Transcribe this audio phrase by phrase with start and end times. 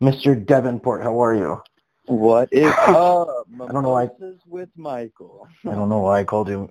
[0.00, 0.44] Mr.
[0.44, 1.60] Davenport, how are you?
[2.06, 3.46] What is up?
[3.60, 5.48] I don't know why- Mimosas with Michael.
[5.64, 6.68] I don't know why I called you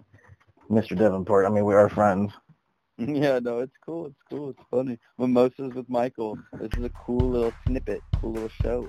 [0.69, 0.97] Mr.
[0.97, 1.45] Davenport.
[1.45, 2.31] I mean, we are friends.
[2.97, 4.05] yeah, no, it's cool.
[4.07, 4.51] It's cool.
[4.51, 4.97] It's funny.
[5.17, 6.37] Mimosas with Michael.
[6.59, 8.87] This is a cool little snippet, cool little show.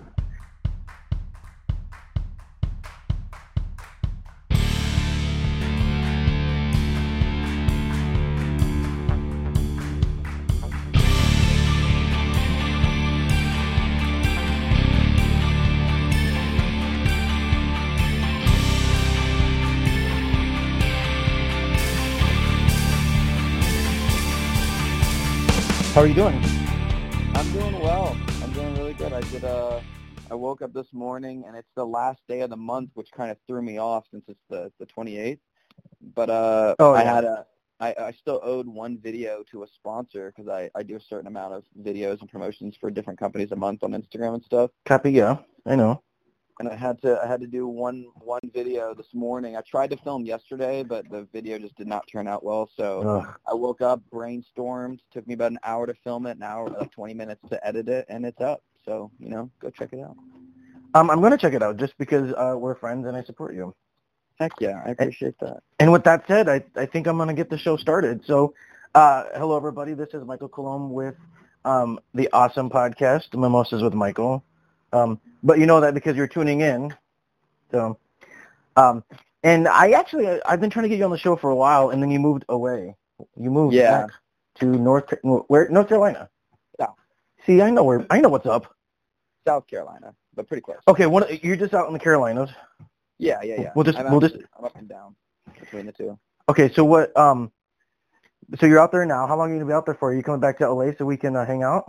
[25.97, 26.39] How are you doing?
[27.35, 28.15] I'm doing well.
[28.43, 29.15] I'm doing really good.
[29.15, 29.45] I did.
[29.45, 29.81] Uh,
[30.31, 33.31] I woke up this morning, and it's the last day of the month, which kind
[33.31, 35.39] of threw me off since it's the the 28th.
[36.15, 37.15] But uh, Oh, I yeah.
[37.15, 37.47] had a.
[37.81, 41.29] I, I still owed one video to a sponsor because I, I do a certain
[41.29, 44.73] amount of videos and promotions for different companies a month on Instagram and stuff.
[44.85, 45.39] Copy, yeah.
[45.65, 46.03] I know.
[46.59, 49.57] And I had to I had to do one one video this morning.
[49.57, 52.71] I tried to film yesterday, but the video just did not turn out well.
[52.77, 53.35] So Ugh.
[53.47, 55.01] I woke up, brainstormed.
[55.13, 57.89] Took me about an hour to film it, an hour like 20 minutes to edit
[57.89, 58.63] it, and it's up.
[58.85, 60.17] So you know, go check it out.
[60.95, 63.55] Um, I'm going to check it out just because uh, we're friends and I support
[63.55, 63.75] you.
[64.41, 65.59] Heck yeah, I appreciate that.
[65.79, 68.23] And with that said, I, I think I'm going to get the show started.
[68.27, 68.55] So,
[68.95, 69.95] uh, hello, everybody.
[69.95, 71.15] This is Michael Colomb with
[71.67, 74.43] um, the awesome podcast, Mimosas with Michael.
[74.97, 76.95] Um, but you know that because you're tuning in.
[77.71, 77.99] So,
[78.77, 79.05] um,
[79.43, 81.91] and I actually, I've been trying to get you on the show for a while,
[81.91, 82.97] and then you moved away.
[83.37, 84.03] You moved Yeah.
[84.03, 84.11] back
[84.57, 86.29] to North, where, North Carolina.
[86.79, 86.87] Yeah.
[87.45, 88.75] See, I know where, I know what's up.
[89.47, 90.79] South Carolina, but pretty close.
[90.89, 92.51] Okay, one, you're just out in the Carolinas.
[93.19, 93.73] Yeah, yeah, yeah.
[93.77, 95.15] We'll just- I'm we'll just- I'm up and down
[95.61, 96.19] between the two.
[96.49, 97.17] Okay, so what?
[97.17, 97.53] Um,
[98.59, 99.27] so you're out there now.
[99.27, 100.11] How long are you gonna be out there for?
[100.11, 101.85] Are you coming back to LA so we can uh, hang out?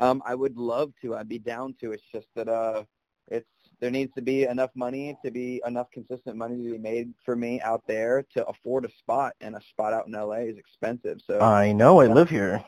[0.00, 1.14] Um, I would love to.
[1.16, 1.92] I'd be down to.
[1.92, 2.84] It's just that uh,
[3.28, 3.48] it's
[3.80, 7.34] there needs to be enough money to be enough consistent money to be made for
[7.34, 11.20] me out there to afford a spot, and a spot out in LA is expensive.
[11.24, 12.00] So I know.
[12.00, 12.64] I live here.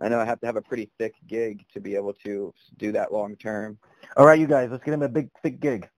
[0.00, 2.92] I know I have to have a pretty thick gig to be able to do
[2.92, 3.78] that long term.
[4.16, 5.88] All right, you guys, let's get him a big, thick gig.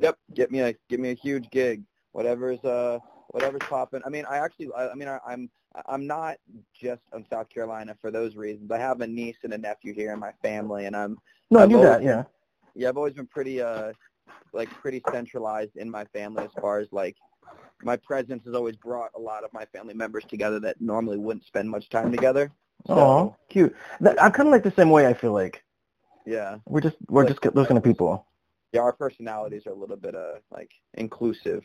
[0.00, 1.82] Yep, get me a get me a huge gig.
[2.12, 2.98] Whatever's uh
[3.28, 4.00] whatever's popping.
[4.04, 5.50] I mean, I actually I, I mean I, I'm
[5.86, 6.36] I'm not
[6.74, 8.70] just in South Carolina for those reasons.
[8.70, 11.18] I have a niece and a nephew here in my family, and I'm
[11.50, 12.02] No, I knew always that.
[12.02, 12.24] Yeah.
[12.74, 13.92] yeah, I've always been pretty uh
[14.52, 17.16] like pretty centralized in my family as far as like
[17.82, 21.44] my presence has always brought a lot of my family members together that normally wouldn't
[21.44, 22.50] spend much time together.
[22.86, 23.74] So Oh, cute.
[24.00, 25.06] That, I'm kind of like the same way.
[25.06, 25.62] I feel like
[26.26, 28.26] yeah, we're just we're Like- just those kind of people.
[28.72, 31.64] yeah, our personalities are a little bit uh like inclusive.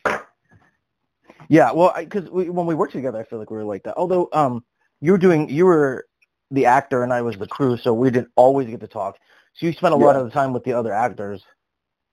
[1.50, 1.72] Yeah.
[1.72, 3.98] Well, because we, when we worked together, I feel like we were like that.
[3.98, 4.64] Although, um,
[5.02, 6.08] you were doing you were
[6.52, 9.18] the actor and I was the crew, so we didn't always get to talk.
[9.54, 11.44] So you spent a lot of the time with the other actors.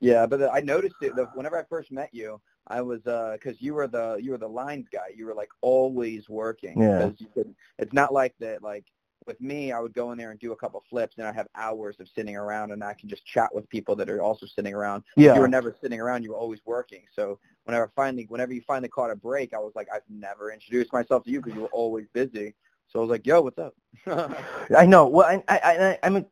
[0.00, 2.40] Yeah, but I noticed it the, whenever I first met you.
[2.66, 5.12] I was because you were the you were the lines guy.
[5.14, 6.80] You were like always working.
[6.80, 7.10] Yeah.
[7.18, 7.54] You could.
[7.78, 8.62] It's not like that.
[8.62, 8.84] Like
[9.26, 11.46] with me, I would go in there and do a couple flips, and I have
[11.54, 14.74] hours of sitting around, and I can just chat with people that are also sitting
[14.74, 15.04] around.
[15.16, 15.34] Yeah.
[15.34, 16.22] You were never sitting around.
[16.22, 17.02] You were always working.
[17.14, 20.92] So whenever finally, whenever you finally caught a break, I was like, I've never introduced
[20.92, 22.54] myself to you because you were always busy.
[22.88, 23.74] So I was like, Yo, what's up?
[24.76, 25.06] I know.
[25.06, 26.24] Well, I, I, I, I'm, a,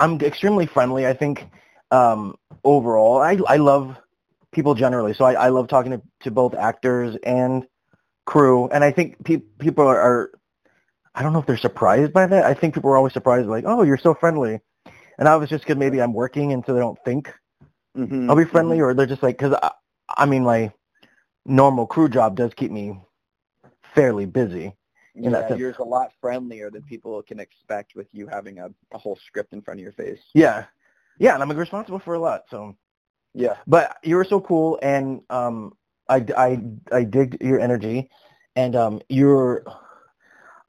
[0.00, 1.06] I'm extremely friendly.
[1.06, 1.46] I think
[1.90, 3.96] um, overall, I, I love
[4.52, 5.14] people generally.
[5.14, 7.66] So I, I love talking to, to both actors and
[8.26, 8.68] crew.
[8.68, 10.30] And I think pe- people are, are,
[11.14, 12.44] I don't know if they're surprised by that.
[12.44, 14.60] I think people are always surprised, like, oh, you're so friendly.
[15.18, 17.32] And I was just because maybe I'm working, and so they don't think
[17.96, 18.30] Mhm.
[18.30, 19.72] I'll be friendly, or they're just like, because I,
[20.16, 20.72] I mean, my
[21.44, 23.00] normal crew job does keep me
[23.94, 24.76] fairly busy.
[25.14, 28.98] in Yeah, you're a lot friendlier than people can expect with you having a, a
[28.98, 30.20] whole script in front of your face.
[30.34, 30.66] Yeah,
[31.18, 32.42] yeah, and I'm responsible for a lot.
[32.50, 32.76] So,
[33.34, 33.56] Yeah.
[33.66, 35.72] but you were so cool, and um,
[36.08, 38.10] I, I, I dig your energy,
[38.56, 39.64] and um, you're,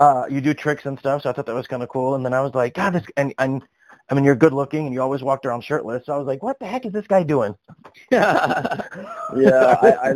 [0.02, 1.24] uh, you do tricks and stuff.
[1.24, 2.16] So I thought that was kind of cool.
[2.16, 3.64] And then I was like, God, this, and and
[4.10, 6.08] I mean, you're good looking, and you always walked around shirtless.
[6.08, 7.56] So I was like, what the heck is this guy doing?
[8.12, 10.14] yeah, I, I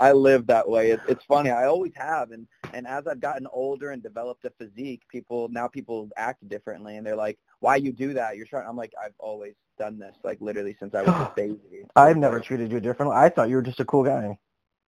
[0.00, 0.92] I live that way.
[0.92, 1.50] It, it's funny.
[1.50, 5.68] I always have, and and as I've gotten older and developed a physique, people now
[5.68, 8.36] people act differently, and they're like, "Why you do that?
[8.36, 11.84] You're trying." I'm like, I've always done this, like literally since I was a baby.
[11.96, 13.16] I've never treated you differently.
[13.18, 14.38] I thought you were just a cool guy.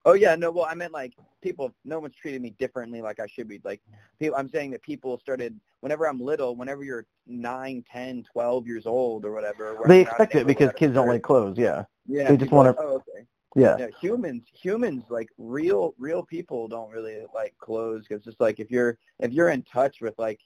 [0.05, 0.51] Oh yeah, no.
[0.51, 1.73] Well, I meant like people.
[1.85, 3.61] No one's treated me differently like I should be.
[3.65, 3.81] Like
[4.19, 6.57] people, I'm saying that people started whenever I'm little.
[6.57, 9.79] Whenever you're nine, ten, twelve years old or whatever.
[9.87, 11.57] They expect it because kids don't like clothes.
[11.57, 13.27] Yeah, Yeah, they just wanna- oh, okay.
[13.55, 18.59] yeah, Yeah, humans, humans like real, real people don't really like clothes because just like
[18.59, 20.41] if you're if you're in touch with like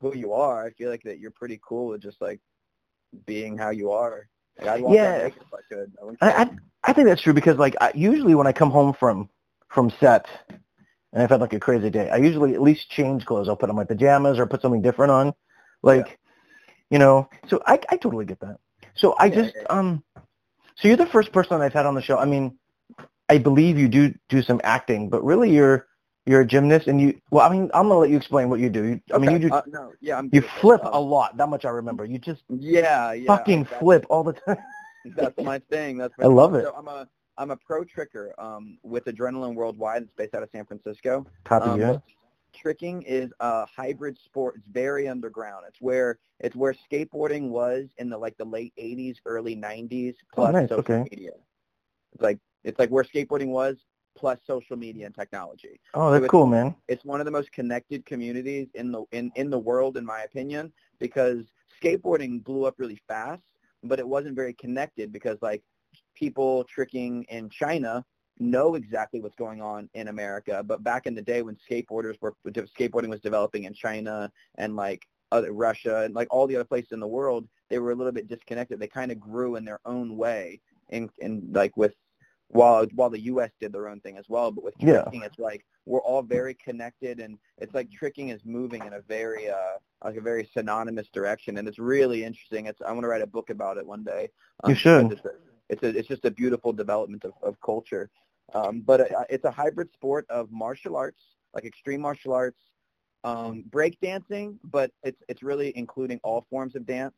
[0.00, 2.40] who you are, I feel like that you're pretty cool with just like
[3.26, 4.28] being how you are.
[4.60, 5.16] Like, I'd walk Yeah.
[5.26, 5.92] if I could.
[6.20, 6.42] I I.
[6.42, 6.50] I
[6.82, 9.28] I think that's true because like I, usually when I come home from
[9.68, 10.26] from set
[11.12, 13.48] and I've had like a crazy day, I usually at least change clothes.
[13.48, 15.34] I'll put on my pajamas or put something different on,
[15.82, 16.18] like
[16.88, 17.28] you know.
[17.48, 18.58] So I I totally get that.
[18.94, 19.62] So I Yeah, just yeah.
[19.68, 20.02] um,
[20.76, 22.16] so you're the first person I've had on the show.
[22.16, 22.58] I mean,
[23.28, 25.86] I believe you do do some acting, but really you're
[26.30, 27.20] you're a gymnast and you.
[27.30, 28.84] Well, I mean, I'm gonna let you explain what you do.
[28.84, 30.60] You, I mean, you do uh, no, yeah, I'm you good at it.
[30.60, 31.36] flip Um, a lot.
[31.36, 32.04] That much I remember.
[32.04, 33.28] You just Yeah, yeah.
[33.28, 34.58] fucking flip all the time.
[35.16, 35.98] That's my thing.
[35.98, 36.62] That's my I love thing.
[36.62, 36.66] it.
[36.66, 40.02] So I'm a I'm a pro tricker um, with Adrenaline Worldwide.
[40.02, 41.26] It's based out of San Francisco.
[41.50, 42.02] Of Um, but
[42.54, 44.56] tricking is a hybrid sport.
[44.56, 45.64] It's very underground.
[45.68, 50.48] It's where it's where skateboarding was in the like the late '80s, early '90s, plus
[50.48, 50.68] Oh, nice.
[50.68, 51.04] social Okay.
[51.10, 51.32] media.
[52.12, 53.78] It's like it's like where skateboarding was
[54.16, 55.80] plus social media and technology.
[55.94, 56.74] Oh, that's it's- cool, man.
[56.88, 60.22] It's one of the most connected communities in the in, in the world, in my
[60.22, 61.44] opinion, because
[61.82, 63.42] skateboarding blew up really fast,
[63.82, 65.62] but it wasn't very connected because like
[66.14, 68.04] people tricking in China
[68.38, 72.34] know exactly what's going on in America, but back in the day when skateboarders were
[72.46, 76.92] skateboarding was developing in China and like other Russia and like all the other places
[76.92, 78.80] in the world, they were a little bit disconnected.
[78.80, 81.94] They kind of grew in their own way, in in like with
[82.52, 83.50] while while the U.S.
[83.60, 84.50] did their own thing as well.
[84.50, 85.02] But with Yeah.
[85.02, 89.00] tricking, it's like we're all very connected, and it's like tricking is moving in a
[89.00, 92.66] very uh like a very synonymous direction, and it's really interesting.
[92.66, 94.30] It's I want to write a book about it one day.
[94.66, 95.12] You should.
[95.12, 95.30] It's a,
[95.68, 98.10] it's, a, it's just a beautiful development of, of culture.
[98.54, 101.22] Um, but it, it's a hybrid sport of martial arts,
[101.54, 102.58] like extreme martial arts,
[103.22, 107.14] um, break dancing, but it's it's really including all forms of dance.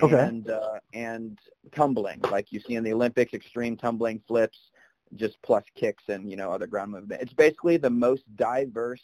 [0.00, 0.18] Okay.
[0.18, 1.38] And uh, and
[1.74, 4.70] tumbling, like you see in the Olympics, extreme tumbling, flips,
[5.16, 7.20] just plus kicks and you know other ground movement.
[7.22, 9.02] It's basically the most diverse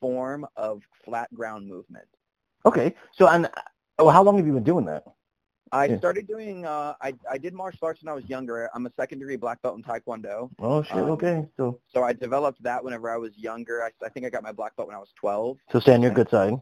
[0.00, 2.06] form of flat ground movement.
[2.66, 2.94] Okay.
[3.12, 3.50] So, and
[3.98, 5.04] oh, how long have you been doing that?
[5.72, 5.98] I Yeah.
[5.98, 8.68] started doing uh, I I did martial arts when I was younger.
[8.74, 10.50] I'm a second degree black belt in Taekwondo.
[10.58, 10.96] Oh shit.
[10.96, 11.46] Um, okay.
[11.56, 13.82] So, So I developed that whenever I was younger.
[13.84, 15.58] I, I think I got my black belt when I was 12.
[15.70, 16.54] so stay on your good side.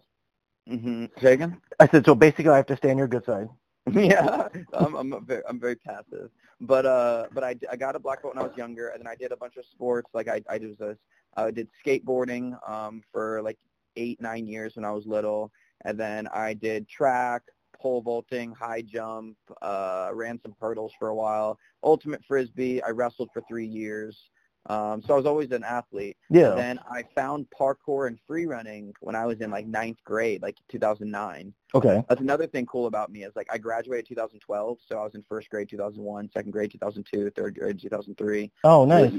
[0.68, 1.06] Mm-hmm.
[1.22, 1.58] Say again?
[1.80, 3.48] I said, so basically, I have to stay on your good side.
[3.94, 6.31] yeah, I'm I'm very, I'm very passive.
[6.61, 9.06] But uh, but I, I got a black belt when I was younger, and then
[9.06, 10.11] I did a bunch of sports.
[10.14, 10.99] Like I I did this,
[11.37, 13.58] I did skateboarding um for like
[13.96, 15.52] eight nine years when I was little,
[15.85, 17.43] and then I did track,
[17.81, 22.82] pole vaulting, high jump, uh, ran some hurdles for a while, ultimate frisbee.
[22.82, 24.31] I wrestled for three years.
[24.69, 26.17] Um, so I was always an athlete.
[26.29, 26.50] Yeah.
[26.50, 30.56] Then I found parkour and free running when I was in like ninth grade, like
[30.69, 31.55] 2009.
[31.75, 32.05] Okay.
[32.09, 35.25] That's another thing cool about me is like I graduated 2012, so I was in
[35.29, 38.53] first grade 2001, second grade 2002, third grade 2003.
[38.65, 39.12] Oh, nice.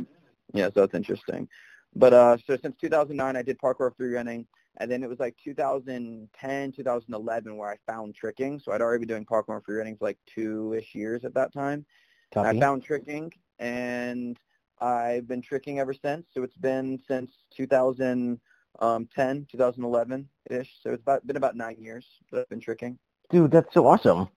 [0.54, 1.48] Yeah, so that's interesting.
[1.96, 4.46] But uh, so since 2009, I did parkour free running,
[4.78, 8.60] and then it was like 2010, 2011 where I found tricking.
[8.60, 11.51] So I'd already been doing parkour and free running for like two-ish years at that
[11.54, 11.86] time.
[12.36, 14.38] And I found tricking, and
[14.81, 16.25] I've been tricking ever since.
[16.33, 18.39] So it's been since 2010,
[18.79, 20.69] um, 2011-ish.
[20.81, 22.97] So it's about been about nine years that I've been tricking.
[23.29, 24.29] Dude, that's so awesome.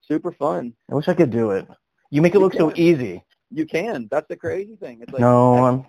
[0.00, 0.74] Super fun.
[0.90, 1.66] I wish I could do it.
[2.10, 3.24] You make it You look so easy.
[3.50, 4.08] You can.
[4.10, 5.00] That's the crazy thing.
[5.02, 5.86] It's like no, I'm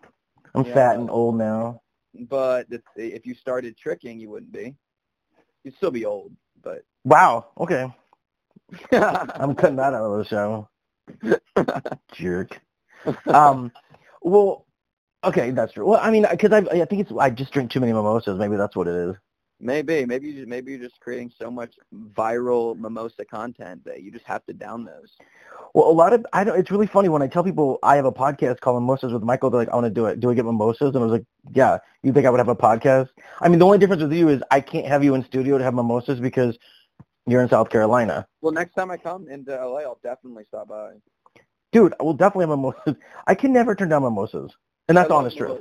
[0.55, 0.73] I'm Yeah.
[0.73, 1.81] fat and old now.
[2.29, 4.75] but if you started tricking, you wouldn't be.
[5.63, 6.31] You'd still be old,
[6.61, 7.47] but Wow.
[7.57, 7.93] Okay.
[8.91, 10.69] I'm cutting that out of the show.
[12.13, 12.59] Jerk.
[13.28, 13.72] Um.
[14.22, 14.66] Well.
[15.26, 15.86] Okay, that's true.
[15.86, 18.38] Well, I mean, because I I think it's I just drink too many mimosas.
[18.38, 19.16] Maybe that's what it is.
[19.60, 21.76] maybe, maybe you just, maybe you're just creating so much
[22.14, 25.16] viral mimosa content that you just have to down those.
[25.74, 26.60] Well, a lot of I don't.
[26.60, 29.50] It's really funny when I tell people I have a podcast called Mimosas with Michael.
[29.50, 30.19] They're like, I want to do it.
[30.19, 30.90] Do I get mimosas?
[30.94, 31.78] And I was like, Yeah.
[32.04, 33.10] You think I would have a podcast?
[33.40, 35.64] I mean, the only difference with you is I can't have you in studio to
[35.64, 36.57] have mimosas because
[37.26, 40.92] you're in South Carolina, Well, next time I come into LA, I'll definitely stop by.
[41.73, 41.94] Dude.
[41.99, 42.95] I will definitely have mimosas.
[43.27, 44.51] I can never turn down mimosas,
[44.87, 45.59] and that's I honest truth.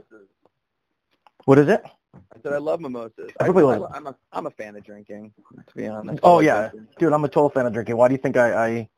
[1.44, 1.82] What is it?
[2.14, 3.30] I said I love mimosas.
[3.40, 5.32] I I, probably I, like- I'm a I'm a fan of drinking,
[5.66, 6.20] to be honest.
[6.22, 6.70] Oh, yeah.
[6.98, 7.96] Dude, I'm a total fan of drinking.
[7.96, 8.88] Why do you think I I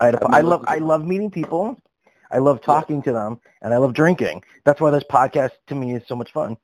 [0.00, 0.64] I, had a, love.
[0.68, 1.80] I love meeting people.
[2.30, 4.42] I love talking to them, and I love drinking.
[4.64, 6.56] That's why this podcast to me is so much fun.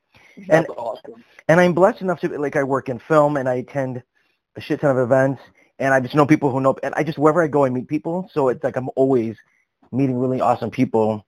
[0.47, 1.23] That's awesome.
[1.47, 4.03] and I'm blessed enough to like I work in film and I attend
[4.55, 5.41] a shit ton of events
[5.79, 7.87] and I just know people who know and I just wherever I go I meet
[7.87, 9.37] people so it's like I'm always
[9.93, 11.25] meeting really awesome people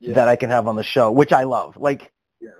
[0.00, 0.14] Yeah.
[0.14, 2.50] that I can have on the show which I love like Yeah.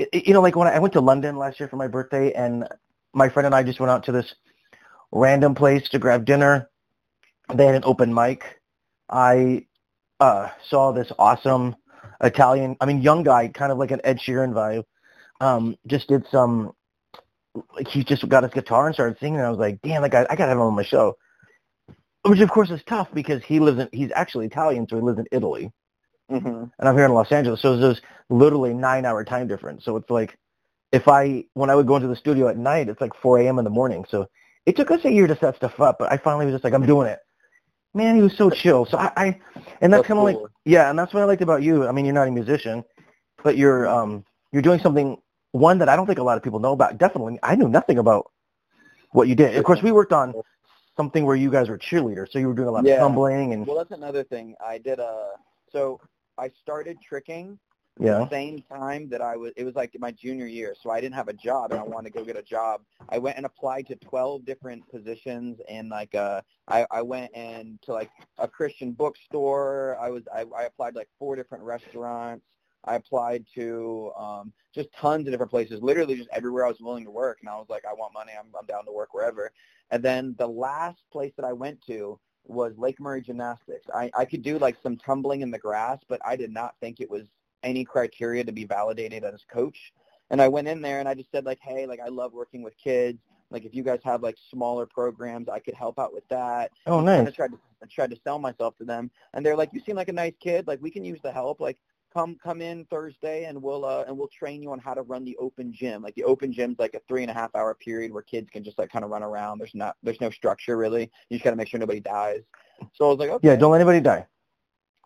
[0.00, 1.88] i- i- you know like when I, I went to London last year for my
[1.88, 2.68] birthday and
[3.14, 4.34] my friend and I just went out to this
[5.12, 6.70] random place to grab dinner
[7.54, 8.60] they had an open mic
[9.10, 9.66] I
[10.20, 11.76] uh saw this awesome
[12.20, 14.84] Italian I mean young guy kind of like an Ed Sheeran vibe
[15.40, 16.72] um, just did some,
[17.74, 19.36] like he just got his guitar and started singing.
[19.38, 21.16] And I was like, damn, like I, I gotta have him on my show.
[22.26, 25.18] Which of course is tough because he lives in he's actually Italian, so he lives
[25.18, 25.72] in Italy,
[26.30, 29.84] hmm and I'm here in Los Angeles, so there's literally nine hour time difference.
[29.84, 30.38] So it's like
[30.92, 33.58] if I when I would go into the studio at night, it's like 4 a.m.
[33.58, 34.04] in the morning.
[34.08, 34.28] So
[34.66, 36.74] it took us a year to set stuff up, but I finally was just like,
[36.74, 37.18] I'm doing it.
[37.94, 38.86] Man, he was so chill.
[38.86, 39.24] So I, I
[39.80, 41.86] and that's, That's kind of like yeah, and that's what I liked about you.
[41.86, 42.84] I mean, you're not a musician,
[43.44, 45.18] but you're um you're doing something
[45.52, 46.98] one that I don't think a lot of people know about.
[46.98, 48.30] Definitely, I knew nothing about
[49.12, 49.56] what you did.
[49.56, 50.34] Of course, we worked on
[50.96, 52.94] something where you guys were cheerleaders, so you were doing a lot Yeah.
[52.94, 54.54] of tumbling and Well, that's another thing.
[54.64, 55.34] I did a
[55.70, 56.00] so
[56.38, 57.58] I started tricking
[57.98, 58.18] yeah.
[58.18, 59.52] the same time that I was.
[59.56, 62.12] It was like my junior year, so I didn't have a job, and I wanted
[62.12, 62.82] to go get a job.
[63.08, 67.80] I went and applied to 12 different positions, and like uh, I I went and
[67.82, 69.96] to like a Christian bookstore.
[70.00, 72.44] I was I, I applied to, like four different restaurants.
[72.84, 77.04] I applied to um, just tons of different places, literally just everywhere I was willing
[77.04, 77.38] to work.
[77.40, 78.30] And I was like, I want money.
[78.38, 79.50] I'm, I'm down to work wherever.
[79.90, 83.86] And then the last place that I went to was Lake Murray Gymnastics.
[83.94, 87.00] I, I could do like some tumbling in the grass, but I did not think
[87.00, 87.26] it was
[87.62, 89.92] any criteria to be validated as coach.
[90.30, 92.62] And I went in there and I just said like, hey, like I love working
[92.62, 93.18] with kids.
[93.50, 96.72] Like if you guys have like smaller programs, I could help out with that.
[96.86, 97.28] Oh, nice.
[97.28, 99.96] of tried to I tried to sell myself to them, and they're like, "You seem
[99.96, 100.66] like a nice kid.
[100.66, 101.60] Like we can use the help.
[101.60, 101.78] Like
[102.16, 105.24] come come in Thursday, and we'll uh, and we'll train you on how to run
[105.24, 106.02] the open gym.
[106.02, 108.64] Like the open gym's like a three and a half hour period where kids can
[108.64, 109.58] just like kind of run around.
[109.58, 111.10] There's not there's no structure really.
[111.28, 112.40] You just got to make sure nobody dies.
[112.94, 113.48] So I was like, okay.
[113.48, 114.26] Yeah, don't let anybody die.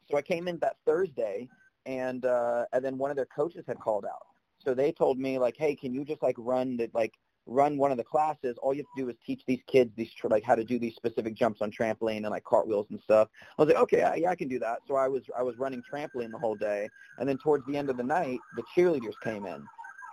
[0.08, 1.48] So I came in that Thursday,
[1.84, 4.26] and uh, and then one of their coaches had called out.
[4.64, 7.14] So they told me like, hey, can you just like run the like
[7.50, 8.56] run one of the classes?
[8.62, 10.78] All you have to do is teach these kids these tr- like how to do
[10.78, 13.28] these specific jumps on trampoline and like cartwheels and stuff.
[13.58, 14.78] I was like, okay, yeah, yeah, I can do that.
[14.88, 16.88] So I was I was running trampoline the whole day,
[17.18, 19.66] and then towards the end of the night, the cheerleaders came in.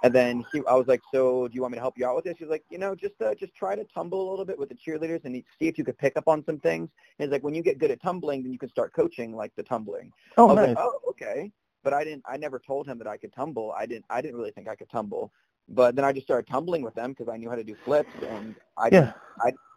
[0.04, 2.16] And then he, I was like, so do you want me to help you out
[2.16, 2.36] with this?
[2.38, 4.70] He was like, you know, just uh, just try to tumble a little bit with
[4.70, 6.90] the cheerleaders and see if you could pick up on some things.
[7.18, 9.56] And he's like, when you get good at tumbling, then you can start coaching like
[9.56, 10.12] the tumbling.
[10.38, 10.68] Oh, I was nice.
[10.68, 11.52] like, oh, okay.
[11.84, 12.24] But I didn't.
[12.28, 13.74] I never told him that I could tumble.
[13.76, 14.06] I didn't.
[14.10, 15.32] I didn't really think I could tumble.
[15.70, 18.14] But then I just started tumbling with them because I knew how to do flips,
[18.30, 18.90] and I.
[18.92, 19.14] yeah.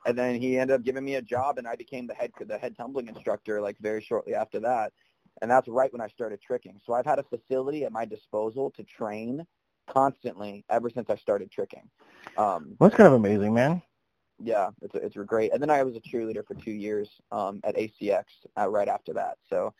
[0.06, 2.56] And then he ended up giving me a job, and I became the head the
[2.56, 4.92] head tumbling instructor like very shortly after that.
[5.42, 6.80] And that's right when I started tricking.
[6.84, 9.46] So I've had a facility at my disposal to train
[9.88, 11.88] constantly ever since I started tricking.
[12.36, 13.82] Um, that's kind of amazing, man.
[14.42, 15.52] Yeah, it's it's great.
[15.52, 18.24] And then I was a cheerleader for two years um, at ACX
[18.58, 19.38] uh, right after that.
[19.48, 19.74] So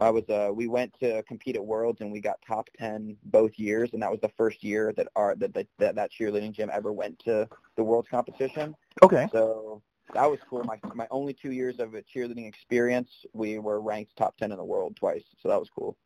[0.00, 3.52] I was uh, we went to compete at Worlds and we got top ten both
[3.58, 6.70] years, and that was the first year that our that that, that, that cheerleading gym
[6.72, 8.74] ever went to the Worlds competition.
[9.02, 9.28] Okay.
[9.32, 9.82] So
[10.14, 10.64] that was cool.
[10.64, 14.58] My my only two years of a cheerleading experience, we were ranked top ten in
[14.58, 15.24] the world twice.
[15.42, 15.96] So that was cool.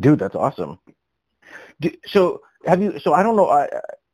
[0.00, 0.78] Dude, that's awesome.
[1.80, 2.98] Do, so have you?
[3.00, 3.66] So I don't know,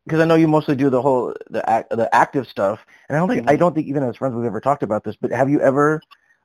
[0.07, 3.21] because I, know you mostly do the whole the act, the active stuff, and I
[3.21, 3.59] don't think I Mhm.
[3.59, 5.17] don't think even as friends we've ever talked about this.
[5.17, 6.01] But have you ever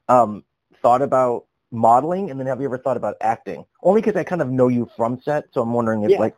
[0.09, 0.43] um,
[0.81, 3.65] thought about modeling, and then have you ever thought about acting?
[3.83, 6.19] Only because I kind of know you from set, so I'm wondering if Yeah.
[6.19, 6.35] like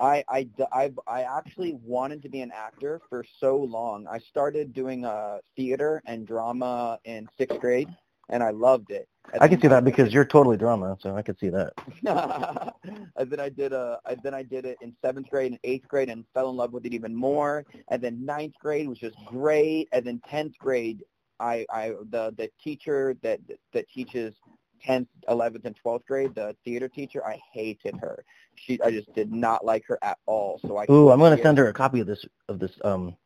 [0.00, 4.06] I, I, I, I actually wanted to be an actor for so long.
[4.10, 7.88] I started doing uh, theater and drama in sixth grade,
[8.30, 9.08] and I loved it.
[9.32, 11.72] And I can see that because you're totally drama, so I can see that.
[13.16, 15.86] and then I did uh, I, then I did it in seventh grade and eighth
[15.86, 17.64] grade, and fell in love with it even more.
[17.88, 19.88] And then ninth grade was just great.
[19.92, 21.04] And then tenth grade,
[21.38, 23.40] I, I the the teacher that
[23.72, 24.34] that teaches
[24.86, 28.24] 10th, 11th, and 12th grade, the theater teacher, I hated her.
[28.54, 30.58] She, I just did not like her at all.
[30.66, 30.86] So I.
[30.90, 33.16] Ooh, I'm gonna send her a copy of this of this um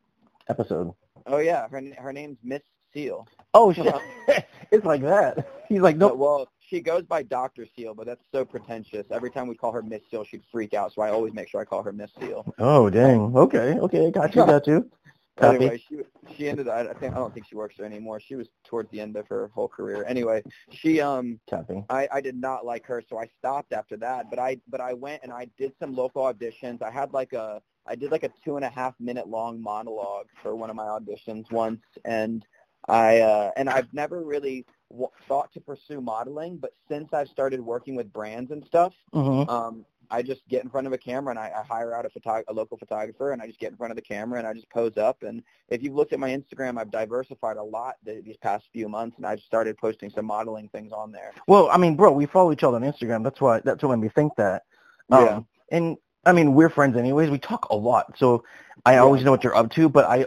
[0.48, 0.92] episode.
[1.26, 2.62] Oh yeah, her her name's Miss
[2.94, 3.26] Seal.
[3.52, 3.94] Oh shit!
[4.70, 5.46] it's like that.
[5.68, 6.18] He's like, No, nope.
[6.18, 9.06] well, she goes by Doctor Seal, but that's so pretentious.
[9.10, 10.92] Every time we call her Miss Seal, she'd freak out.
[10.92, 12.54] So I always make sure I call her Miss Seal.
[12.58, 13.36] Oh dang.
[13.36, 13.78] Okay.
[13.78, 14.10] Okay.
[14.10, 14.46] Got you.
[14.46, 14.90] Got you.
[15.36, 15.56] Copy.
[15.56, 15.98] Anyway, she
[16.36, 16.68] she ended.
[16.68, 18.20] I, think I don't think she works there anymore.
[18.20, 20.04] She was towards the end of her whole career.
[20.06, 21.84] Anyway, she um Copy.
[21.90, 24.30] I, I did not like her, so I stopped after that.
[24.30, 26.82] But I but I went and I did some local auditions.
[26.82, 30.26] I had like a I did like a two and a half minute long monologue
[30.40, 32.46] for one of my auditions once, and
[32.88, 36.58] I uh, and I've never really w- thought to pursue modeling.
[36.58, 39.48] But since I've started working with brands and stuff, Mm-hmm.
[39.48, 42.10] um, I just get in front of a camera and I, I hire out a,
[42.10, 44.52] photog- a local photographer and I just get in front of the camera and I
[44.52, 45.22] just pose up.
[45.22, 48.86] And if you've looked at my Instagram, I've diversified a lot th- these past few
[48.86, 51.32] months and I've started posting some modeling things on there.
[51.48, 53.24] Well, I mean, bro, we follow each other on Instagram.
[53.24, 54.64] That's why that's what made me think that.
[55.10, 55.40] Um, Yeah.
[55.72, 57.30] And I mean, we're friends anyways.
[57.30, 58.44] We talk a lot, so
[58.84, 59.00] I Yeah.
[59.00, 59.88] always know what you're up to.
[59.88, 60.26] But I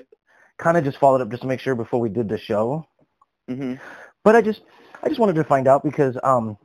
[0.57, 2.85] kind of just followed up just to make sure before we did the show.
[3.47, 3.75] hmm
[4.23, 4.61] But I just
[5.03, 6.57] I just wanted to find out because um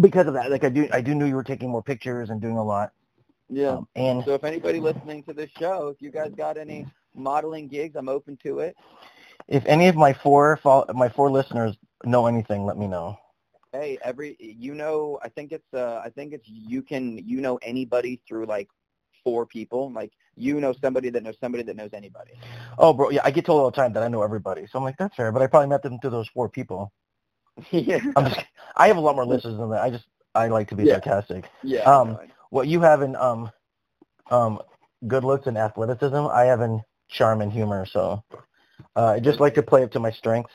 [0.00, 0.50] because of that.
[0.50, 2.92] Like I do I do knew you were taking more pictures and doing a lot.
[3.48, 3.78] Yeah.
[3.78, 7.68] Um, and So if anybody listening to this show, if you guys got any modeling
[7.68, 8.76] gigs, I'm open to it.
[9.48, 10.58] if any of my four
[10.94, 13.16] my four listeners know anything, let me know.
[13.72, 17.58] Hey, every you know, I think it's uh, I think it's you can you know
[17.62, 18.68] anybody through like
[19.24, 19.92] four people.
[19.92, 22.32] Like you know somebody that knows somebody that knows anybody.
[22.78, 24.66] Oh, bro, yeah, I get told all the time that I know everybody.
[24.70, 26.92] So I'm like, that's fair, but I probably met them through those four people.
[27.70, 28.00] yeah.
[28.16, 28.40] I'm just,
[28.76, 29.82] I have a lot more listeners than that.
[29.82, 30.94] I just, I like to be Yeah.
[30.94, 31.46] sarcastic.
[31.62, 31.90] Yeah.
[31.90, 32.20] Um, no,
[32.50, 33.50] What you have in um,
[34.30, 34.60] um,
[35.06, 37.86] good looks and athleticism, I have in charm and humor.
[37.86, 38.22] So
[38.96, 40.52] uh, I just like to play up to my strengths.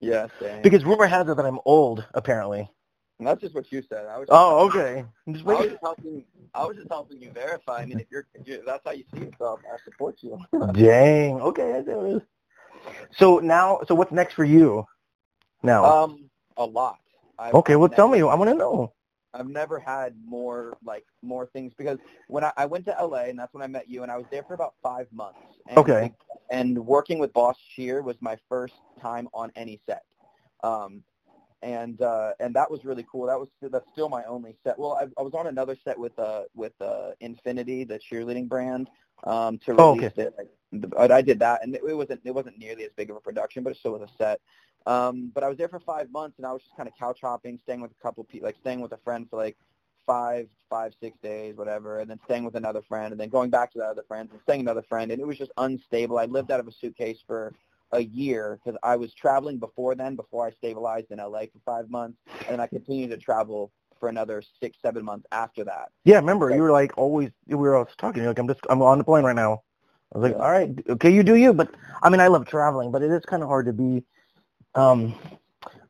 [0.00, 0.28] yeah.
[0.40, 0.62] Same.
[0.62, 2.70] Because rumor has it that I'm old, apparently.
[3.20, 4.06] That's just what you said.
[4.06, 4.28] I was.
[4.30, 5.04] Oh, okay.
[5.30, 6.24] Just I was just helping.
[6.54, 7.80] I was just helping you verify.
[7.80, 10.38] I mean, if you're, if you're that's how you see yourself, I support you.
[10.72, 11.40] Dang.
[11.40, 11.74] Okay.
[11.74, 12.22] I see what it is.
[13.16, 14.84] So now, so what's next for you?
[15.62, 15.84] Now.
[15.84, 16.98] um, a lot.
[17.38, 17.76] I've okay.
[17.76, 18.20] Well, tell me.
[18.20, 18.92] I want to know.
[19.32, 23.38] I've never had more like more things because when I, I went to LA and
[23.38, 25.38] that's when I met you and I was there for about five months.
[25.68, 26.12] And, Okay.
[26.50, 30.04] And working with Boss Cheer was my first time on any set.
[30.62, 31.02] Um,
[31.64, 33.26] and uh, and that was really cool.
[33.28, 34.78] That was that's still my only set.
[34.78, 38.90] Well, I, I was on another set with uh with uh Infinity, the cheerleading brand,
[39.24, 40.34] um, to Oh, release it.
[40.38, 43.16] Like, but I did that, and it, it wasn't it wasn't nearly as big of
[43.16, 44.40] a production, but it still was a set.
[44.86, 47.20] Um, but I was there for five months, and I was just kind of couch
[47.22, 49.58] hopping, staying with a couple people, like staying with a friend for like
[50.06, 53.72] five, five, six days, whatever, and then staying with another friend, and then going back
[53.72, 56.18] to that other friend, and staying with another friend, and it was just unstable.
[56.18, 57.54] I lived out of a suitcase for
[57.94, 61.88] a year because I was traveling before then, before I stabilized in LA for five
[61.90, 65.88] months, and I continued to travel for another six, seven months after that.
[66.04, 66.16] Yeah.
[66.16, 67.30] Remember, you were like always.
[67.46, 68.22] We were always talking.
[68.22, 68.60] You're like, I'm just.
[68.68, 69.62] I'm on the plane right now.
[70.14, 70.44] I was like, Yeah.
[70.44, 71.52] all right, okay, you do you.
[71.52, 71.70] But
[72.02, 74.04] I mean, I love traveling, but it is kind of hard to be
[74.74, 75.14] um,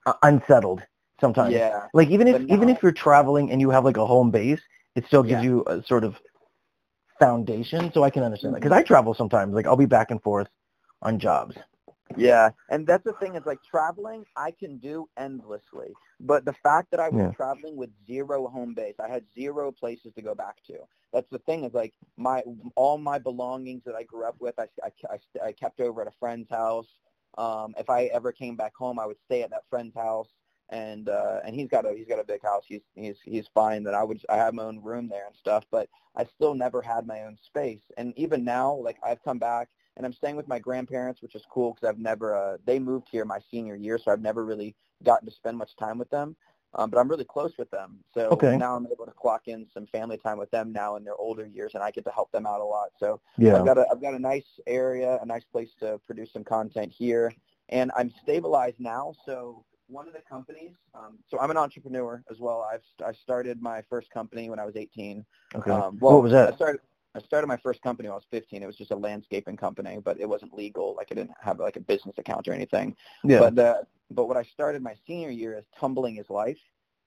[0.06, 0.82] uh, unsettled
[1.20, 1.54] sometimes.
[1.54, 4.60] Yeah, Like even if even if you're traveling and you have like a home base,
[4.94, 5.42] it still gives Yeah.
[5.42, 6.16] you a sort of
[7.18, 7.92] foundation.
[7.92, 9.54] So I can understand that because I travel sometimes.
[9.54, 10.48] Like I'll be back and forth
[11.02, 11.56] on jobs.
[12.16, 16.90] Yeah, and that's the thing is like traveling I can do endlessly, but the fact
[16.92, 17.32] that I was Yeah.
[17.34, 20.78] traveling with zero home base, I had zero places to go back to.
[21.14, 22.42] That's the thing is like my
[22.76, 26.08] all my belongings that I grew up with, I, I, I, I kept over at
[26.08, 26.88] a friend's house.
[27.38, 30.28] Um, if I ever came back home, I would stay at that friend's house,
[30.70, 32.64] and uh, and he's got a he's got a big house.
[32.68, 33.84] He's he's he's fine.
[33.84, 36.82] That I would I have my own room there and stuff, but I still never
[36.82, 37.84] had my own space.
[37.96, 41.42] And even now, like I've come back and I'm staying with my grandparents, which is
[41.48, 44.74] cool because I've never uh, they moved here my senior year, so I've never really
[45.04, 46.36] gotten to spend much time with them.
[46.76, 48.56] Um, but I'm really close with them, so Okay.
[48.56, 51.46] now I'm able to clock in some family time with them now in their older
[51.46, 52.88] years, and I get to help them out a lot.
[52.98, 53.54] So Yeah.
[53.58, 56.90] I've got a I've got a nice area, a nice place to produce some content
[56.92, 57.32] here,
[57.68, 59.12] and I'm stabilized now.
[59.24, 62.66] So one of the companies, um, so I'm an entrepreneur as well.
[62.68, 65.24] I've I started my first company when I was 18.
[65.54, 65.70] Okay.
[65.70, 66.52] Um, well, what was that?
[66.52, 66.80] I started
[67.14, 68.62] I started my first company when I was 15.
[68.62, 70.94] It was just a landscaping company, but it wasn't legal.
[70.96, 72.96] Like I didn't have like a business account or anything.
[73.24, 73.38] yeah.
[73.40, 76.58] But the but what I started my senior year is tumbling is life.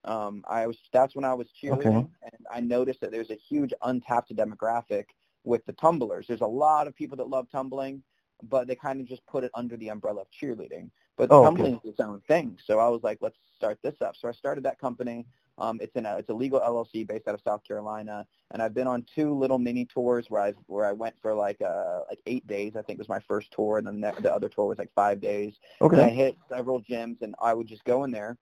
[0.06, 3.74] Um, I was that's when I was cheerleading, and I noticed that there's a huge
[3.84, 5.06] untapped demographic
[5.44, 6.28] with the tumblers.
[6.28, 8.02] There's a lot of people that love tumbling,
[8.44, 10.90] but they kind of just put it under the umbrella of cheerleading.
[11.18, 11.48] But Oh, okay.
[11.48, 12.58] tumbling is its own thing.
[12.64, 14.16] So I was like, let's start this up.
[14.16, 15.26] So I started that company.
[15.60, 18.74] Um, it's in a it's a legal LLC based out of South Carolina, and I've
[18.76, 22.20] been on two little mini tours where I where I went for like uh like
[22.28, 22.76] eight days.
[22.76, 25.20] I think was my first tour, and then the, the other tour was like five
[25.20, 25.56] days.
[25.98, 28.38] And I hit several gyms, and I would just go in there,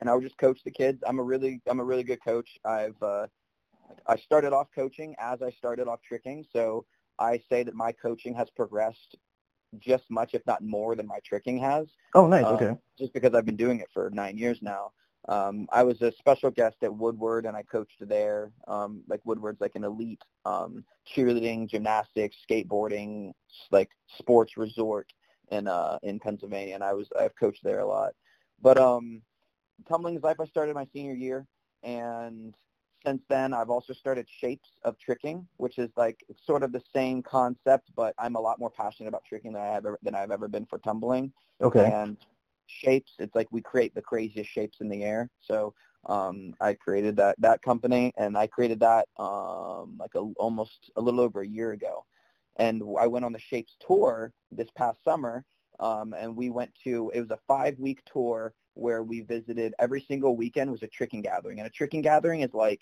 [0.00, 1.02] and I would just coach the kids.
[1.06, 2.56] I'm a really I'm a really good coach.
[2.64, 3.26] I've uh,
[4.06, 6.84] I started off coaching as I started off tricking, so
[7.18, 9.16] I say that my coaching has progressed
[9.80, 12.46] just much, if not more, than my tricking has Oh, nice.
[12.46, 12.76] um, Okay.
[12.98, 14.92] just because I've been doing it for nine years now.
[15.26, 18.52] Um, I was a special guest at Woodward, and I coached there.
[18.66, 23.32] Um, like Woodward's like an elite um, cheerleading, gymnastics, skateboarding,
[23.70, 25.12] like sports resort
[25.50, 28.12] in uh, in Pennsylvania, and I was I've coached there a lot.
[28.62, 29.22] But um,
[29.88, 30.36] tumbling is life.
[30.40, 31.46] I started my senior year,
[31.82, 32.54] and
[33.04, 36.82] since then I've also started Shapes of Tricking, which is like it's sort of the
[36.94, 40.14] same concept, but I'm a lot more passionate about tricking than I have ever, than
[40.14, 41.90] I've ever been for tumbling Okay.
[41.92, 42.16] and
[42.70, 45.74] shapes it's like we create the craziest shapes in the air so
[46.06, 51.00] um i created that that company and i created that um like a, almost a
[51.00, 52.04] little over a year ago
[52.56, 55.44] and i went on the shapes tour this past summer
[55.80, 60.00] um and we went to it was a five week tour where we visited every
[60.00, 62.80] single weekend was a tricking gathering and a tricking gathering is like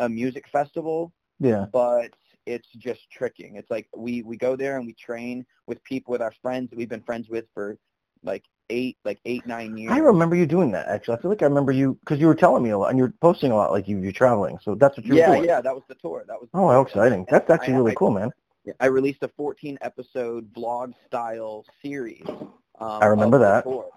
[0.00, 1.66] a music festival Yeah.
[1.72, 2.10] but
[2.46, 3.56] it's just tricking.
[3.56, 6.76] It's like we we go there and we train with people with our friends that
[6.76, 7.76] we've been friends with for
[8.22, 9.92] like eight like eight nine years.
[9.92, 11.16] I remember you doing that actually.
[11.16, 13.12] I feel like I remember you because you were telling me a lot and you're
[13.20, 14.58] posting a lot like you, you're traveling.
[14.62, 15.44] So that's what you were doing.
[15.44, 16.24] yeah, yeah, that was the tour.
[16.26, 16.48] That was.
[16.54, 17.26] Oh, how exciting.
[17.30, 18.30] That's actually I- really I- cool, man.
[18.78, 22.22] I released a 14 episode vlog style series.
[22.28, 22.46] Um,
[22.78, 23.64] I remember that.
[23.64, 23.88] tour.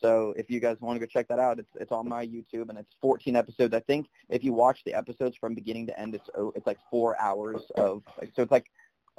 [0.00, 2.68] So if you guys want to go check that out, it's it's on my YouTube
[2.68, 3.74] and it's 14 episodes.
[3.74, 7.20] I think if you watch the episodes from beginning to end, it's it's like four
[7.20, 8.70] hours of like so it's like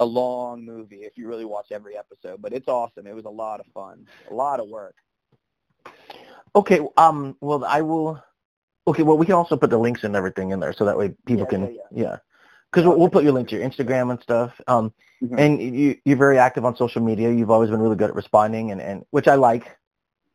[0.02, 2.42] a long movie if you really watch every episode.
[2.42, 3.06] But it's awesome.
[3.06, 4.96] It was a lot of fun, a lot of work.
[6.54, 6.80] Okay.
[6.96, 7.36] Um.
[7.40, 8.22] Well, I will.
[8.86, 9.02] Okay.
[9.02, 11.46] Well, we can also put the links and everything in there, so that way people
[11.50, 11.62] Yeah, can.
[11.74, 12.16] yeah, Yeah.
[12.70, 14.52] Because we'll, we'll put your link to your Instagram and stuff.
[14.66, 14.92] Um.
[15.22, 15.38] Mhm.
[15.42, 17.30] And you you're very active on social media.
[17.30, 19.64] You've always been really good at responding, and and which I like.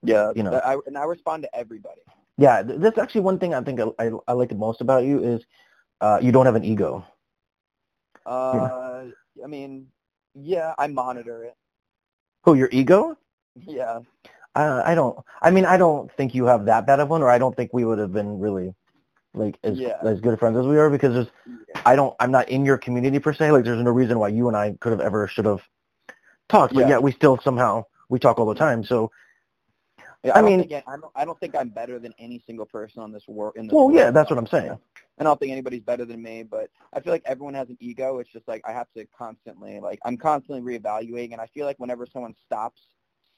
[0.04, 0.54] Yeah, You know.
[0.54, 2.02] I, and I respond to everybody.
[2.38, 2.62] Yeah.
[2.64, 5.24] th- That's actually one thing I think I I, I like the most about you
[5.24, 5.42] is,
[6.02, 7.04] uh, you don't have an ego.
[8.26, 9.06] Uh,
[9.44, 9.88] I mean,
[10.34, 11.56] yeah, I monitor it.
[12.46, 13.18] Oh, your ego?
[13.66, 14.00] Yeah,
[14.56, 15.18] Uh, I don't.
[15.42, 17.72] I mean, I don't think you have that bad of one, or I don't think
[17.74, 18.74] we would have been really
[19.34, 19.98] like as Yeah.
[20.04, 21.28] as good friends as we are because there's.
[21.86, 22.16] I don't.
[22.20, 23.52] I'm not in your community per se.
[23.52, 25.62] Like, there's no reason why you and I could have ever should have
[26.50, 26.74] talked.
[26.74, 26.90] But Yeah.
[26.92, 28.84] yeah, we still somehow we talk all the time.
[28.84, 29.12] So
[30.28, 32.66] Yeah, I I, mean- I, I don't, I don't think I'm better than any single
[32.66, 33.54] person on this world.
[33.56, 33.98] In this well, world.
[33.98, 34.78] yeah, that's what I'm saying.
[35.20, 38.20] I don't think anybody's better than me, but I feel like everyone has an ego.
[38.20, 41.80] It's just like I have to constantly, like, I'm constantly reevaluating, and I feel like
[41.80, 42.82] whenever someone stops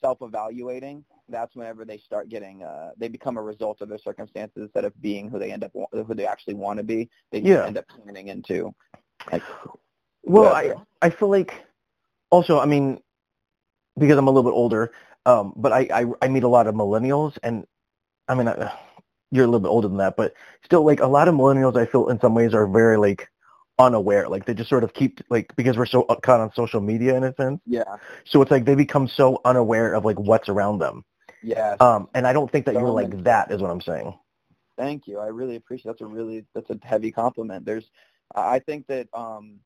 [0.01, 4.83] self-evaluating, that's whenever they start getting, uh, they become a result of their circumstances instead
[4.83, 7.07] of being who they end up, who they actually want to be.
[7.31, 7.65] They Yeah.
[7.67, 8.73] end up turning into.
[9.31, 9.43] Like,
[10.23, 10.73] Well, I.
[11.03, 11.63] I feel like
[12.31, 12.99] also I mean
[13.97, 14.91] because I'm a little bit older,
[15.25, 17.65] um, but I, I I meet a lot of millennials, and
[18.27, 18.71] I mean I,
[19.31, 21.85] you're a little bit older than that, but still like a lot of millennials I
[21.85, 23.29] feel in some ways are very like
[23.77, 27.15] unaware, like they just sort of keep like because we're so caught on social media
[27.15, 27.83] in a sense, yeah,
[28.25, 31.03] so it's like they become so unaware of like what's around them,
[31.43, 31.75] yeah.
[31.79, 34.17] um, and I don't think that So you're many- like that is what I'm saying.
[34.77, 35.19] Thank you.
[35.19, 37.65] I really appreciate that's a really that's a heavy compliment.
[37.65, 37.89] There's
[38.33, 39.59] I I think that um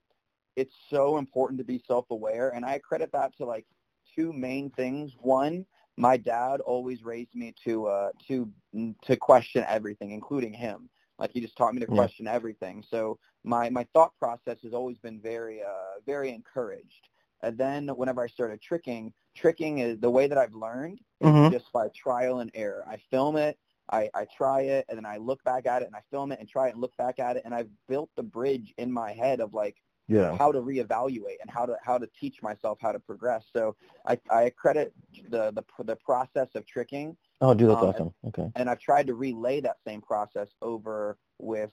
[0.56, 3.66] it's so important to be self-aware and I credit that to like
[4.16, 5.14] two main things.
[5.20, 5.66] One,
[5.98, 8.50] my dad always raised me to uh to
[9.04, 10.90] to question everything including him.
[11.20, 11.96] Like he just taught me to Yeah.
[11.98, 12.84] question everything.
[12.90, 17.10] So my my thought process has always been very uh very encouraged.
[17.44, 21.52] And then whenever I started tricking, tricking is the way that I've learned Mhm.
[21.52, 22.86] just by trial and error.
[22.88, 23.58] I film it,
[23.92, 26.40] I, I try it, and then I look back at it, and I film it
[26.40, 29.12] and try it and look back at it, and I've built the bridge in my
[29.12, 29.76] head of like
[30.08, 30.36] Yeah.
[30.38, 33.48] how to reevaluate and how to how to teach myself how to progress.
[33.56, 34.94] So I, I credit
[35.30, 38.14] the, the the process of tricking, Oh, dude, that's Um, awesome.
[38.28, 38.52] Okay.
[38.56, 41.72] and I've tried to relay that same process over with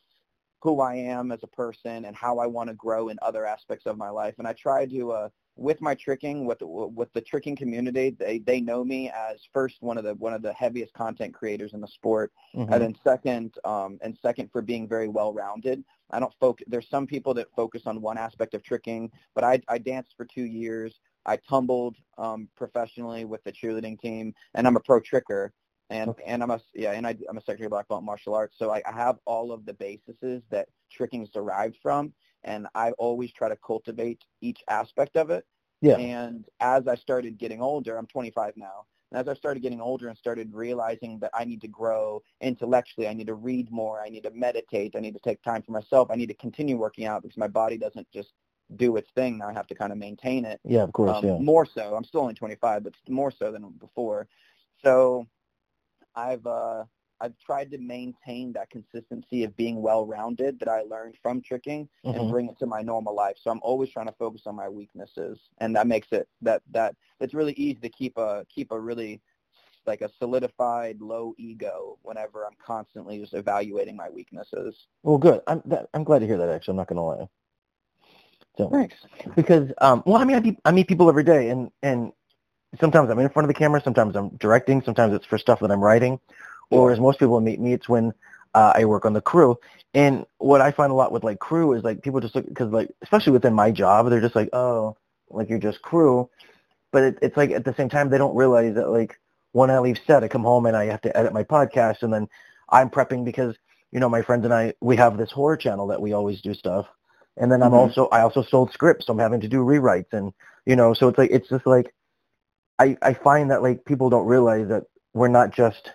[0.63, 3.87] who I am as a person and how I want to grow in other aspects
[3.87, 4.35] of my life.
[4.39, 5.29] And I try to, uh,
[5.61, 9.77] with my tricking, with the, with the tricking community, they, they know me as first
[9.81, 12.73] one of the one of the heaviest content creators in the sport, Mhm.
[12.73, 15.85] and then second, um, and second for being very well rounded.
[16.11, 16.67] I don't focus.
[16.69, 20.25] There's some people that focus on one aspect of tricking, but I, I danced for
[20.25, 20.99] two years.
[21.27, 25.51] I tumbled um, professionally with the cheerleading team, and I'm a pro tricker
[25.91, 26.23] and Okay.
[26.27, 28.71] and I'm a yeah, and I, I'm a secretary of black belt martial arts, so
[28.71, 32.13] I, I have all of the bases that tricking is derived from,
[32.45, 35.45] and I always try to cultivate each aspect of it.
[35.81, 35.97] Yeah.
[35.97, 38.87] And as I started getting older, I'm 25 now.
[39.11, 43.09] And as I started getting older and started realizing that I need to grow intellectually,
[43.09, 45.73] I need to read more, I need to meditate, I need to take time for
[45.73, 48.33] myself, I need to continue working out because my body doesn't just
[48.77, 49.39] do its thing.
[49.39, 51.11] Now I have to kind of maintain it Yeah, of course.
[51.11, 51.39] um, yeah.
[51.39, 51.95] more so.
[51.97, 54.29] I'm still only 25, but more so than before.
[54.83, 55.27] So
[56.15, 56.85] I've uh,
[57.21, 62.17] I've tried to maintain that consistency of being well-rounded that I learned from tricking Mhm.
[62.17, 63.37] and bring it to my normal life.
[63.41, 66.95] So I'm always trying to focus on my weaknesses, and that makes it that that
[67.21, 69.21] it's really easy to keep a keep a really
[69.87, 74.89] like a solidified low ego whenever I'm constantly just evaluating my weaknesses.
[75.03, 75.41] Well, good.
[75.47, 76.49] I'm that, I'm glad to hear that.
[76.49, 77.29] Actually, I'm not gonna lie.
[78.59, 78.97] So, Thanks.
[79.37, 82.13] because um, well, I mean, I, I meet people every day, and and
[82.79, 85.71] sometimes I'm in front of the camera, sometimes I'm directing, sometimes it's for stuff that
[85.71, 86.21] I'm writing,
[86.71, 88.13] or as most people meet me, it's when
[88.55, 89.59] uh, I work on the crew.
[89.95, 92.73] And what I find a lot with like crew is like people just look because
[92.73, 94.97] like especially within my job, they're just like, oh,
[95.31, 96.29] like you're just crew,
[96.93, 99.19] but it, it's like at the same time they don't realize that like
[99.53, 102.13] when I leave set, I come home and I have to edit my podcast, and
[102.13, 102.29] then
[102.71, 103.57] I'm prepping because
[103.93, 106.55] you know my friends and I we have this horror channel that we always do
[106.55, 106.87] stuff,
[107.37, 107.77] and then I'm Mhm.
[107.77, 110.33] also I also sold scripts, so I'm having to do rewrites, and
[110.67, 111.93] you know so it's like it's just like
[112.79, 115.91] I I find that like people don't realize that we're not just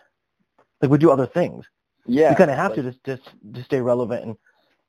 [0.85, 1.65] like we do other things.
[2.07, 2.29] Yeah.
[2.29, 4.35] you kind of have like- to just just to stay relevant and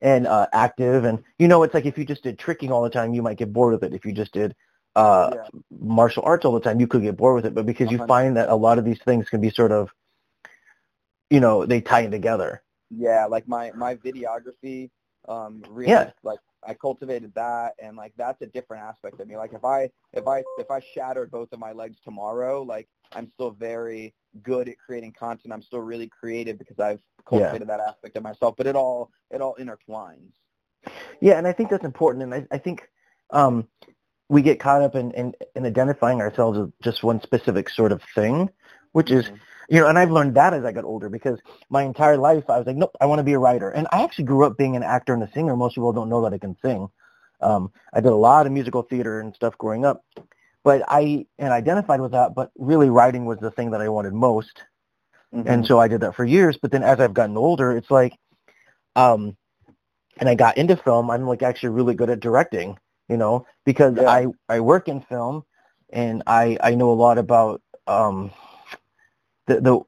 [0.02, 2.90] and uh, active, and you know it's like if you just did tricking all the
[2.90, 3.94] time, you might get bored with it.
[3.94, 4.54] If you just did
[4.94, 5.48] uh, Yeah.
[5.70, 7.54] martial arts all the time, you could get bored with it.
[7.54, 8.06] But because you Uh-huh.
[8.06, 9.90] find that a lot of these things can be sort of,
[11.30, 12.62] you know, they tie in together.
[12.90, 14.90] Yeah, like my my videography,
[15.28, 16.10] um, really, Yeah.
[16.22, 19.36] like I cultivated that, and like that's a different aspect of me.
[19.36, 23.28] Like if I if I if I shattered both of my legs tomorrow, like I'm
[23.34, 25.52] still very good at creating content.
[25.52, 27.76] I'm still really creative because I've cultivated yeah.
[27.76, 28.54] that aspect of myself.
[28.56, 30.30] But it all it all intertwines.
[31.20, 32.88] Yeah, and I think that's important, and I, I think
[33.30, 33.66] um,
[34.28, 38.02] we get caught up in, in, in identifying ourselves as just one specific sort of
[38.14, 38.50] thing,
[38.92, 39.18] which mm-hmm.
[39.18, 42.44] is you know, and I've learned that as I got older because my entire life
[42.48, 43.68] I was like, nope, I want to be a writer.
[43.70, 45.56] And I actually grew up being an actor and a singer.
[45.56, 46.88] Most people don't know that I can sing.
[47.40, 50.04] Um, I did a lot of musical theater and stuff growing up,
[50.66, 52.34] but I and identified with that.
[52.34, 54.64] But really, writing was the thing that I wanted most,
[55.32, 55.46] mm-hmm.
[55.46, 56.58] and so I did that for years.
[56.60, 58.14] But then as I've gotten older, it's like,
[58.96, 59.36] um,
[60.16, 61.08] and I got into film.
[61.08, 62.76] I'm like actually really good at directing,
[63.08, 64.10] you know, because yeah.
[64.10, 65.44] I I work in film,
[65.90, 68.32] and I I know a lot about um
[69.46, 69.80] the the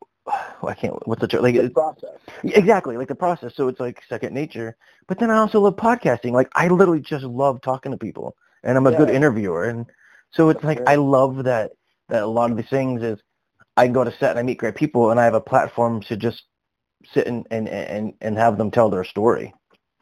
[0.65, 3.53] I can't what's the term like the process exactly like the process.
[3.57, 4.77] So it's like second nature.
[5.09, 6.31] But then I also love podcasting.
[6.31, 8.99] Like I literally just love talking to people, and I'm a yeah.
[8.99, 9.65] good interviewer.
[9.65, 9.87] And
[10.33, 10.89] so it's That's like.
[10.89, 11.73] I love that
[12.09, 13.19] that a lot of these things is
[13.77, 16.17] I go to set and I meet great people, and I have a platform to
[16.17, 16.45] just
[17.13, 19.55] sit and and and, and have them tell their story.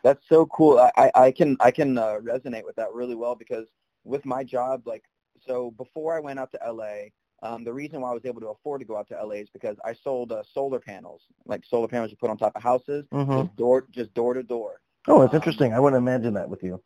[0.03, 0.79] That's so cool.
[0.97, 3.67] I I can I can uh, resonate with that really well because
[4.05, 5.05] with my job, like
[5.47, 7.11] so before I went out to LA,
[7.43, 9.51] um, the reason why I was able to afford to go out to LA is
[9.51, 13.05] because I sold uh, solar panels, like solar panels you put on top of houses,
[13.13, 13.43] mm-hmm.
[13.43, 14.81] just door just door to door.
[15.09, 15.73] Oh, it's um, interesting.
[15.73, 16.83] I wouldn't imagine that with you.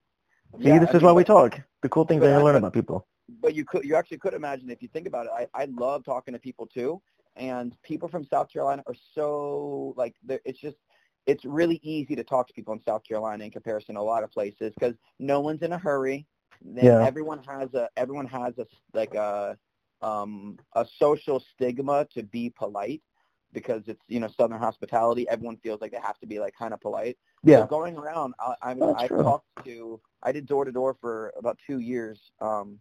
[0.59, 1.61] See, yeah, this I is mean, why we talk.
[1.83, 3.07] The cool things I, I learn about people.
[3.41, 5.33] But you could, you actually could imagine if you think about it.
[5.37, 7.01] I, I love talking to people too,
[7.37, 10.77] and people from South Carolina are so like it's just
[11.27, 14.25] it's really easy to talk to people in South Carolina in comparison to a lot
[14.25, 16.27] of places because no one's in a hurry.
[16.63, 17.07] Then yeah.
[17.07, 19.57] everyone has a everyone has a like a
[20.03, 23.03] um, a social stigma to be polite
[23.53, 26.73] because it's you know southern hospitality everyone feels like they have to be like kind
[26.73, 30.65] of polite yeah so going around i i mean i talked to i did door
[30.65, 32.79] to door for about two years um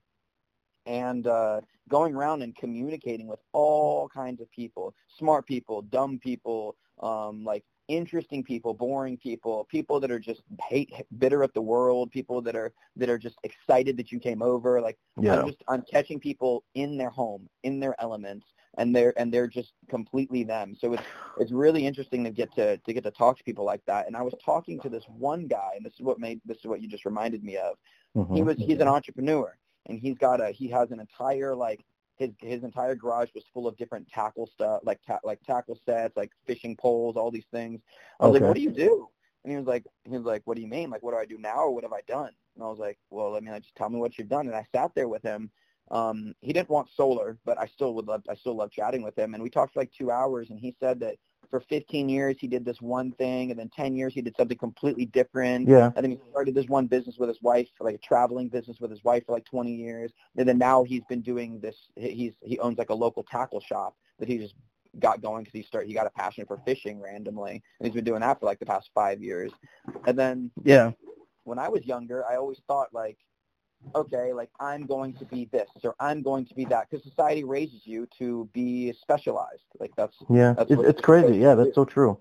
[0.89, 6.75] and uh going around and communicating with all kinds of people smart people dumb people
[7.01, 12.11] um like interesting people, boring people, people that are just hate bitter at the world,
[12.11, 14.79] people that are that are just excited that you came over.
[14.79, 15.41] Like yeah.
[15.41, 18.45] I'm just I'm catching people in their home, in their elements,
[18.77, 20.75] and they're and they're just completely them.
[20.79, 21.03] So it's
[21.39, 24.07] it's really interesting to get to to get to talk to people like that.
[24.07, 26.65] And I was talking to this one guy, and this is what made this is
[26.65, 27.75] what you just reminded me of.
[28.15, 28.35] Mm-hmm.
[28.35, 29.57] He was he's an entrepreneur
[29.89, 31.83] and he's got a he has an entire like
[32.15, 36.15] his his entire garage was full of different tackle stuff, like ta- like tackle sets,
[36.15, 37.81] like fishing poles, all these things.
[38.19, 38.39] I was okay.
[38.39, 39.07] like, "What do you do?"
[39.43, 40.89] And he was like, "He was like, what do you mean?
[40.89, 42.99] Like, what do I do now, or what have I done?" And I was like,
[43.09, 45.23] "Well, I mean, like, just tell me what you've done." And I sat there with
[45.23, 45.49] him.
[45.91, 49.17] Um, he didn't want solar, but I still would love I still love chatting with
[49.17, 49.33] him.
[49.33, 51.15] And we talked for like two hours, and he said that
[51.49, 54.57] for 15 years he did this one thing, and then 10 years he did something
[54.57, 55.67] completely different.
[55.67, 55.91] Yeah.
[55.95, 58.91] And then he started this one business with his wife, like a traveling business with
[58.91, 60.11] his wife for like 20 years.
[60.37, 61.75] And then now he's been doing this.
[61.95, 64.55] He's he owns like a local tackle shop that he just
[64.99, 68.05] got going because he started he got a passion for fishing randomly, and he's been
[68.05, 69.51] doing that for like the past five years.
[70.05, 70.91] And then yeah,
[71.43, 73.17] when I was younger, I always thought like
[73.95, 77.43] okay, like I'm going to be this or I'm going to be that because society
[77.43, 79.65] raises you to be specialized.
[79.79, 81.37] Like that's yeah, that's it's, it's crazy.
[81.37, 82.17] Yeah, that's so true.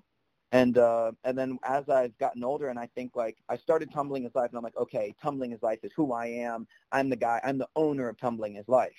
[0.53, 4.25] And uh, and then as I've gotten older, and I think like I started tumbling
[4.25, 6.67] is life, and I'm like, okay, tumbling is life is who I am.
[6.91, 7.41] I'm the guy.
[7.45, 8.97] I'm the owner of tumbling is life.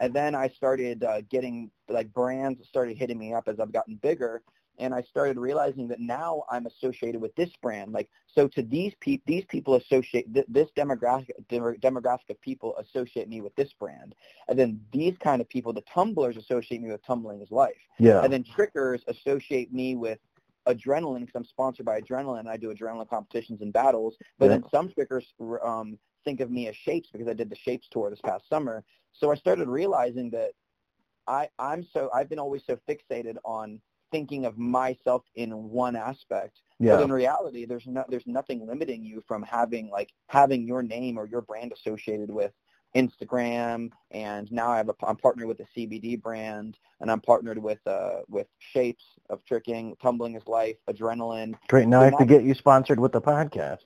[0.00, 3.96] And then I started uh, getting like brands started hitting me up as I've gotten
[3.96, 4.42] bigger,
[4.80, 7.92] and I started realizing that now I'm associated with this brand.
[7.92, 13.28] Like, so to these people, these people associate th- this demographic demographic of people associate
[13.28, 14.14] me with this brand,
[14.48, 17.76] and then these kind of people, the tumblers, associate me with tumbling is life.
[17.98, 18.22] Yeah.
[18.22, 20.18] And then trickers associate me with
[20.66, 22.40] adrenaline because I'm sponsored by adrenaline.
[22.40, 24.16] And I do adrenaline competitions and battles.
[24.38, 24.50] But yeah.
[24.52, 25.26] then some trickers
[25.64, 28.84] um, think of me as shapes because I did the shapes tour this past summer.
[29.12, 30.50] So I started realizing that
[31.26, 36.60] I, I'm so I've been always so fixated on thinking of myself in one aspect.
[36.78, 36.96] Yeah.
[36.96, 41.18] But in reality, there's no, there's nothing limiting you from having like having your name
[41.18, 42.52] or your brand associated with
[42.96, 47.58] Instagram, and now I have a, I'm partnered with a CBD brand, and I'm partnered
[47.58, 51.54] with uh with Shapes of Tricking, Tumbling is Life, Adrenaline.
[51.68, 51.86] Great.
[51.86, 53.84] Now so I have now, to get you sponsored with the podcast.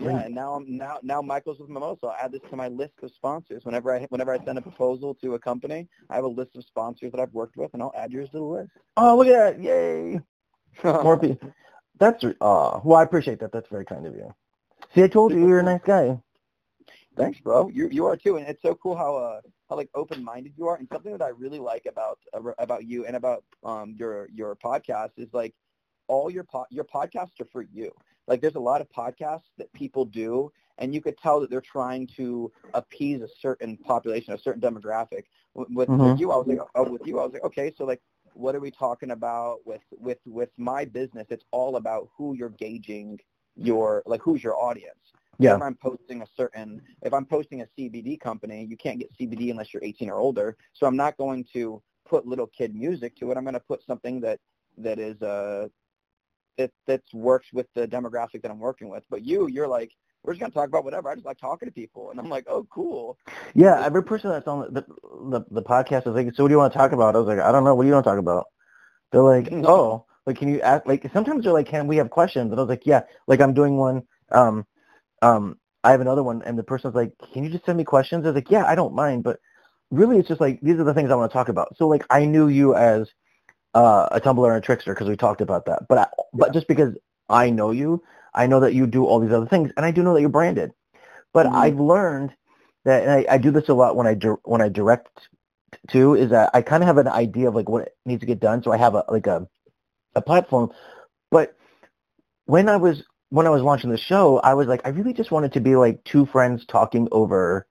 [0.00, 2.06] Yeah, and now I'm now now Michael's with Mimosa.
[2.06, 3.64] I'll add this to my list of sponsors.
[3.64, 6.64] Whenever I whenever I send a proposal to a company, I have a list of
[6.64, 8.70] sponsors that I've worked with, and I'll add yours to the list.
[8.96, 9.62] Oh, look at that!
[9.62, 10.20] Yay!
[10.84, 11.52] More people.
[11.98, 13.52] That's uh well, I appreciate that.
[13.52, 14.32] That's very kind of you.
[14.94, 16.20] See, I told you you're a nice guy.
[17.16, 17.68] Thanks, bro.
[17.68, 20.68] You you are too, and it's so cool how uh how like open minded you
[20.68, 20.76] are.
[20.76, 24.54] And something that I really like about uh, about you and about um your your
[24.54, 25.54] podcast is like
[26.06, 27.90] all your po- your podcasts are for you.
[28.28, 31.60] Like there's a lot of podcasts that people do and you could tell that they're
[31.60, 35.24] trying to appease a certain population, a certain demographic.
[35.54, 36.12] With, with, Mhm.
[36.12, 38.00] with you, I was like, oh, with you, I was like, okay, so like,
[38.34, 41.26] what are we talking about with with with my business?
[41.30, 43.18] It's all about who you're gauging
[43.56, 45.12] your like who's your audience.
[45.40, 45.56] Yeah.
[45.56, 49.50] If I'm posting a certain, if I'm posting a CBD company, you can't get CBD
[49.50, 50.56] unless you're 18 or older.
[50.72, 53.36] So I'm not going to put little kid music to it.
[53.36, 54.38] I'm going to put something that
[54.76, 55.68] that is uh
[56.58, 59.04] that that works with the demographic that I'm working with.
[59.08, 59.90] But you, you're like,
[60.22, 61.08] we're just going to talk about whatever.
[61.08, 63.16] I just like talking to people, and I'm like, oh, cool.
[63.54, 64.84] Yeah, every person that's on the,
[65.30, 67.16] the the podcast is like, so what do you want to talk about?
[67.16, 67.74] I was like, I don't know.
[67.74, 68.46] What do you want to talk about?
[69.10, 70.86] They're like, oh, like can you ask?
[70.86, 72.50] Like sometimes they're like, can we have questions?
[72.50, 73.02] And I was like, yeah.
[73.26, 74.02] Like I'm doing one.
[74.30, 74.66] Um,
[75.22, 78.24] um, I have another one, and the person's like, can you just send me questions?
[78.24, 79.38] I was like, yeah, I don't mind, but
[79.90, 81.76] really, it's just like these are the things I want to talk about.
[81.76, 83.08] So like, I knew you as
[83.84, 85.88] uh, a tumbler and a trickster because we talked about that.
[85.88, 86.96] But I, but just because
[87.28, 88.02] I know you,
[88.34, 90.30] I know that you do all these other things, and I do know that you're
[90.30, 90.72] branded.
[91.32, 91.54] But Mhm.
[91.54, 92.34] I've learned
[92.84, 95.28] that, and I, I do this a lot when I dir- when I direct
[95.88, 98.40] too, is that I kind of have an idea of like what needs to get
[98.40, 98.62] done.
[98.62, 99.48] So I have a like a
[100.16, 100.72] a platform.
[101.30, 101.56] But
[102.46, 105.30] when I was when I was launching the show, I was like, I really just
[105.32, 107.66] wanted to be like two friends talking over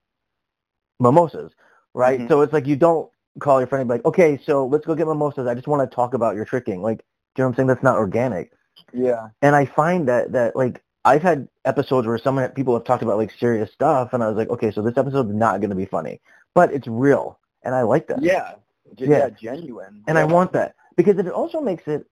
[1.00, 1.52] mimosas,
[1.93, 2.20] right?
[2.22, 2.28] Mhm.
[2.28, 4.95] So it's like you don't call your friend and be like, okay, so let's go
[4.95, 5.47] get mimosas.
[5.47, 6.82] I just want to talk about your tricking.
[6.82, 7.67] Like, do you know what I'm saying?
[7.67, 8.52] That's not organic.
[8.93, 9.30] Yeah.
[9.41, 13.17] And I find that that like I've had episodes where some people have talked about
[13.17, 15.86] like serious stuff, and I was like, okay, so this episode's not going to be
[15.86, 16.21] funny,
[16.54, 18.21] but it's real, and I like that.
[18.21, 18.54] Yeah.
[18.97, 19.08] Yeah.
[19.08, 19.30] yeah.
[19.30, 20.04] Genuine.
[20.08, 20.21] And yeah.
[20.21, 22.06] I want that because it also makes it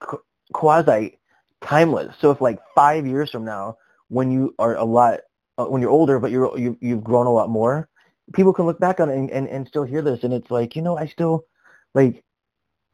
[0.00, 0.22] qu-
[0.52, 1.18] quasi
[1.62, 2.14] timeless.
[2.20, 3.76] So if like five years from now,
[4.08, 5.20] when you are a lot,
[5.58, 7.88] uh, when you're older, but you're you, you've grown a lot more,
[8.32, 10.76] people can look back on it and, and, and still hear this, and it's like
[10.76, 11.46] you know I still
[11.94, 12.24] like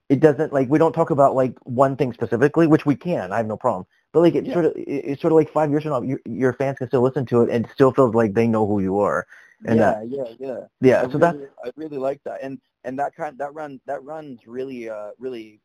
[0.09, 3.33] it doesn't like we don't talk about like one thing specifically, which we can.
[3.33, 3.87] I have no problem.
[4.13, 4.55] But like it's Yeah.
[4.55, 7.03] sort of it's sort of like five years from now, your, your fans can still
[7.03, 9.27] listen to it and it still feels like they know who you are.
[9.67, 10.61] And yeah, uh, yeah, yeah.
[10.81, 13.81] yeah, I so that's really, I really like that, and and that kind that run
[13.87, 15.61] that runs really uh really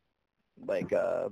[0.66, 1.28] like uh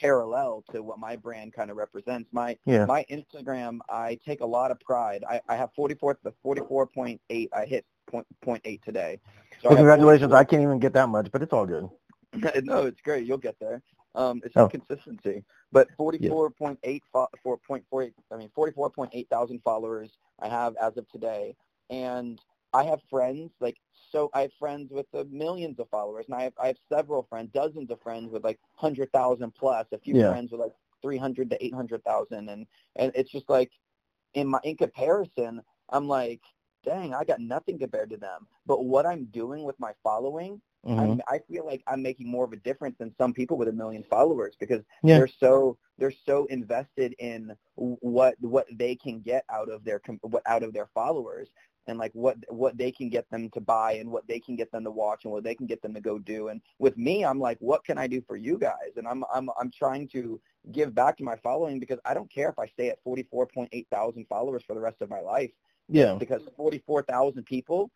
[0.00, 2.28] parallel to what my brand kind of represents.
[2.32, 2.86] My yeah.
[2.86, 5.24] my Instagram, I take a lot of pride.
[5.28, 7.48] I, I have 44 the 44.8.
[7.54, 9.20] I hit point point eight today.
[9.62, 10.32] So Well, I congratulations.
[10.32, 11.88] I can't even get that much, but it's all good.
[12.64, 13.26] no, it's great.
[13.26, 13.82] You'll get there.
[14.14, 14.68] Um, it's Oh.
[14.68, 15.44] consistency.
[15.72, 20.10] But 44.8, fo- 4.48, I mean 44.8 thousand followers
[20.40, 21.54] I have as of today,
[21.90, 22.40] and
[22.74, 23.76] I have friends like
[24.12, 24.30] so.
[24.34, 27.50] I have friends with uh, millions of followers, and I have I have several friends,
[27.54, 29.86] dozens of friends with like hundred thousand plus.
[29.92, 30.26] A few Yeah.
[30.26, 33.70] friends with like three hundred to eight hundred thousand, and and it's just like
[34.34, 36.40] in my in comparison, I'm like,
[36.84, 38.46] dang, I got nothing compared to them.
[38.66, 40.98] But what I'm doing with my following Mhm.
[40.98, 43.72] I'm, I feel like I'm making more of a difference than some people with a
[43.72, 45.16] million followers because Yeah.
[45.16, 50.20] they're so they're so invested in what what they can get out of their com-
[50.22, 51.50] what out of their followers
[51.90, 54.70] and like what what they can get them to buy and what they can get
[54.72, 57.24] them to watch and what they can get them to go do and with me
[57.24, 60.40] I'm like what can I do for you guys and I'm I'm I'm trying to
[60.72, 64.26] give back to my following because I don't care if I stay at 44.8 thousand
[64.28, 65.50] followers for the rest of my life
[65.88, 66.14] Yeah.
[66.14, 67.90] because 44,000 people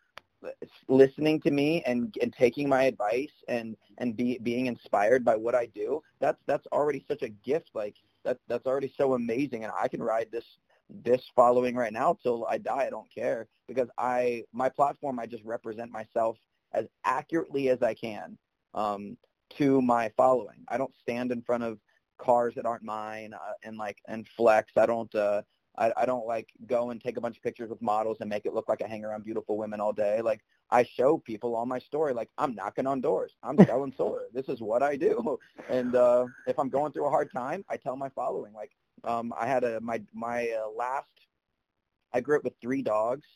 [0.87, 5.55] listening to me and, and taking my advice and, and be, being inspired by what
[5.55, 7.71] I do, that's, that's already such a gift.
[7.73, 9.63] Like that, that's already so amazing.
[9.63, 10.45] And I can ride this,
[10.89, 12.85] this following right now till I die.
[12.85, 16.37] I don't care because I, my platform, I just represent myself
[16.73, 18.37] as accurately as I can
[18.73, 19.17] um,
[19.57, 20.65] to my following.
[20.67, 21.79] I don't stand in front of
[22.17, 24.73] cars that aren't mine uh, and like, and flex.
[24.77, 25.41] I don't, uh,
[25.77, 28.45] I, I don't like go and take a bunch of pictures with models and make
[28.45, 30.21] it look like I hang around beautiful women all day.
[30.21, 33.33] Like I show people on my story, like I'm knocking on doors.
[33.43, 34.23] I'm selling solar.
[34.33, 35.37] This is what I do.
[35.69, 38.53] And uh, if I'm going through a hard time, I tell my following.
[38.53, 38.71] Like
[39.05, 41.07] um, I had a my my uh, last.
[42.13, 43.27] I grew up with three dogs,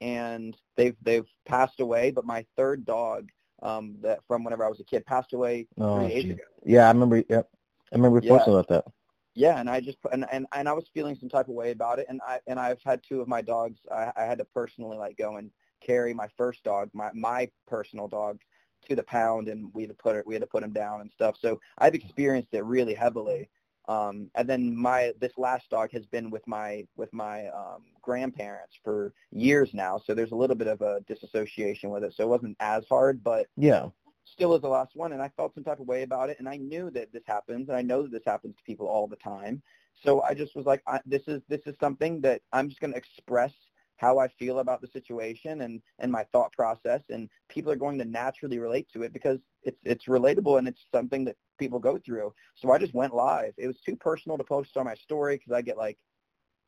[0.00, 2.10] and they've they've passed away.
[2.10, 3.30] But my third dog,
[3.62, 6.42] um, that from whenever I was a kid, passed away Oh, three days ago.
[6.64, 7.22] Yeah, I remember.
[7.28, 7.48] Yep,
[7.92, 8.30] I remember Yeah.
[8.30, 8.84] posting about that.
[9.34, 11.98] Yeah, and I just and, and and I was feeling some type of way about
[11.98, 13.80] it, and I and I've had two of my dogs.
[13.92, 15.50] I, I had to personally like go and
[15.82, 18.40] carry my first dog, my my personal dog,
[18.88, 21.02] to the pound, and we had to put it we had to put him down
[21.02, 21.36] and stuff.
[21.38, 23.50] So I've experienced it really heavily.
[23.88, 28.76] Um, and then my this last dog has been with my with my um, grandparents
[28.82, 29.98] for years now.
[29.98, 32.14] So there's a little bit of a disassociation with it.
[32.14, 33.88] So it wasn't as hard, but Yeah.
[34.24, 36.48] still is the last one and I felt some type of way about it and
[36.48, 39.16] I knew that this happens and I know that this happens to people all the
[39.16, 39.62] time.
[40.02, 42.92] So I just was like I, this is this is something that I'm just going
[42.92, 43.52] to express
[43.98, 47.98] how I feel about the situation and and my thought process and people are going
[47.98, 51.98] to naturally relate to it because it's it's relatable and it's something that people go
[51.98, 52.32] through.
[52.54, 53.54] So I just went live.
[53.56, 55.98] It was too personal to post on my story cuz I get like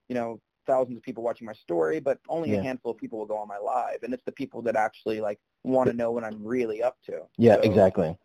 [0.08, 2.60] you know thousands of people watching my story, but only Yeah.
[2.60, 5.20] a handful of people will go on my live, and it's the people that actually
[5.20, 7.26] like want to know what I'm really up to.
[7.38, 8.16] Yeah, So exactly.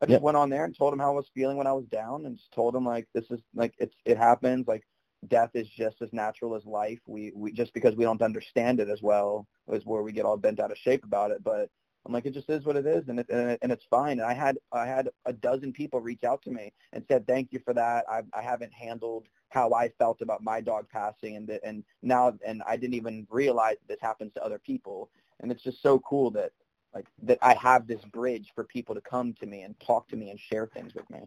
[0.00, 0.22] I just Yep.
[0.22, 2.36] went on there and told them how I was feeling when I was down, and
[2.36, 4.66] just told them like this is like it's it happens.
[4.68, 4.86] Like
[5.26, 7.00] death is just as natural as life.
[7.06, 10.36] We we just because we don't understand it as well is where we get all
[10.36, 11.42] bent out of shape about it.
[11.42, 11.70] But
[12.08, 14.18] I'm like, it just is what it is, and it, and, it, and it's fine.
[14.18, 17.52] And I had I had a dozen people reach out to me and said, thank
[17.52, 18.06] you for that.
[18.10, 22.34] I I haven't handled how I felt about my dog passing, and that and now
[22.46, 25.10] and I didn't even realize this happens to other people.
[25.40, 26.52] And it's just so cool that
[26.94, 30.16] like that I have this bridge for people to come to me and talk to
[30.16, 31.20] me and share things with me.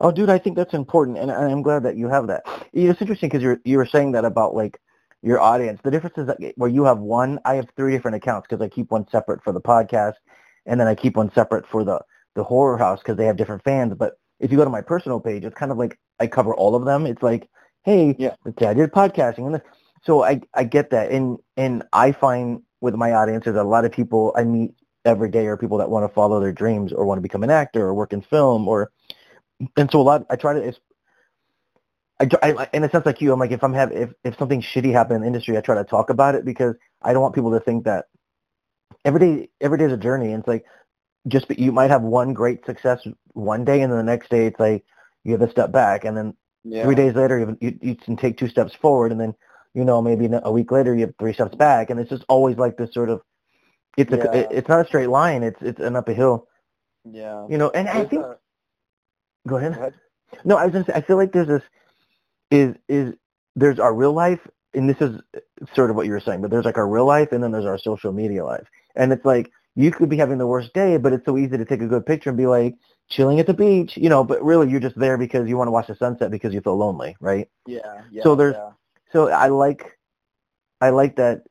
[0.00, 2.44] Oh, dude, I think that's important, and I'm glad that you have that.
[2.72, 4.80] It's interesting because you're you were saying that about like
[5.22, 5.80] your audience.
[5.82, 8.68] The difference is that where you have one, I have three different accounts because I
[8.68, 10.14] keep one separate for the podcast,
[10.66, 12.00] and then I keep one separate for the
[12.34, 13.94] the horror house because they have different fans.
[13.98, 16.74] But if you go to my personal page, it's kind of like I cover all
[16.74, 17.06] of them.
[17.06, 17.48] It's like,
[17.84, 18.34] hey, Yeah.
[18.44, 19.62] I did podcasting, and
[20.04, 23.84] so I I get that, and and I find with my audience there's a lot
[23.84, 24.72] of people I meet
[25.04, 27.50] every day are people that want to follow their dreams or want to become an
[27.50, 28.92] actor or work in film or
[29.76, 30.74] and so a lot I try to
[32.20, 34.60] I, I in a sense like you I'm like if I'm have if if something
[34.60, 37.34] shitty happened in the industry I try to talk about it because I don't want
[37.34, 38.06] people to think that
[39.04, 40.64] every day every day is a journey and it's like
[41.28, 43.00] just be- you might have one great success
[43.34, 44.84] one day and then the next day it's like
[45.24, 46.82] you have a step back and then Yeah.
[46.84, 49.34] three days later you, you you can take two steps forward and then
[49.74, 52.56] you know maybe a week later you have three steps back and it's just always
[52.56, 53.20] like this sort of
[53.96, 56.48] it's a it, it's not a straight line it's it's an up a hill
[57.04, 57.46] Yeah.
[57.48, 58.38] you know and I think a-
[59.46, 59.94] go ahead go ahead.
[60.44, 61.62] no I was I feel like there's this
[62.50, 63.14] is is
[63.56, 64.40] there's our real life
[64.74, 65.20] and this is
[65.74, 67.64] sort of what you were saying but there's like our real life and then there's
[67.64, 71.12] our social media life and it's like you could be having the worst day but
[71.12, 72.74] it's so easy to take a good picture and be like
[73.08, 75.72] chilling at the beach you know but really you're just there because you want to
[75.72, 78.02] watch the sunset because you feel lonely right Yeah.
[78.10, 78.22] Yeah.
[78.22, 78.70] So there's- yeah.
[79.12, 79.98] so I like,
[80.80, 81.42] I like that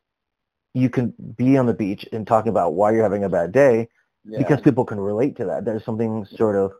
[0.74, 3.88] you can be on the beach and talking about why you're having a bad day
[4.24, 4.38] yeah.
[4.38, 5.66] because people can relate to that.
[5.66, 6.72] There's something sort of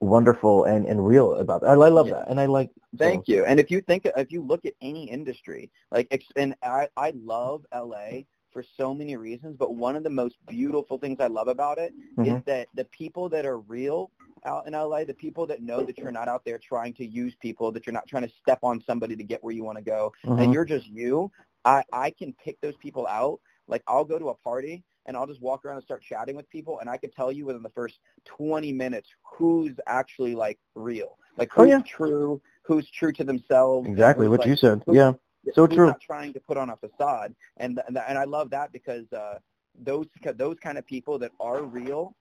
[0.00, 1.68] wonderful and, and real about that.
[1.68, 2.14] I, I love Yeah.
[2.14, 2.70] that, and I like.
[2.98, 3.44] Thank you.
[3.44, 7.12] And if you think, if you look at any industry, like, ex- and I, I
[7.14, 11.48] love LA for so many reasons, but one of the most beautiful things I love
[11.48, 12.44] about it is Mhm.
[12.46, 14.10] that the people that are real
[14.46, 17.34] out in LA, the people that know that you're not out there trying to use
[17.36, 19.84] people, that you're not trying to step on somebody to get where you want to
[19.84, 20.42] go, Mhm.
[20.42, 21.30] and you're just you,
[21.64, 23.40] I, I can pick those people out.
[23.68, 26.48] Like I'll go to a party and I'll just walk around and start chatting with
[26.50, 31.18] people and I can tell you within the first 20 minutes who's actually like real.
[31.36, 31.80] Like Oh, who's yeah.
[31.86, 33.88] true, who's true to themselves.
[33.88, 34.82] exactly what like, you said.
[34.86, 35.12] Yeah,
[35.54, 35.86] so true.
[35.86, 37.34] not trying to put on a facade.
[37.58, 39.38] And and, and I love that because uh,
[39.78, 42.14] those those kind of people that are real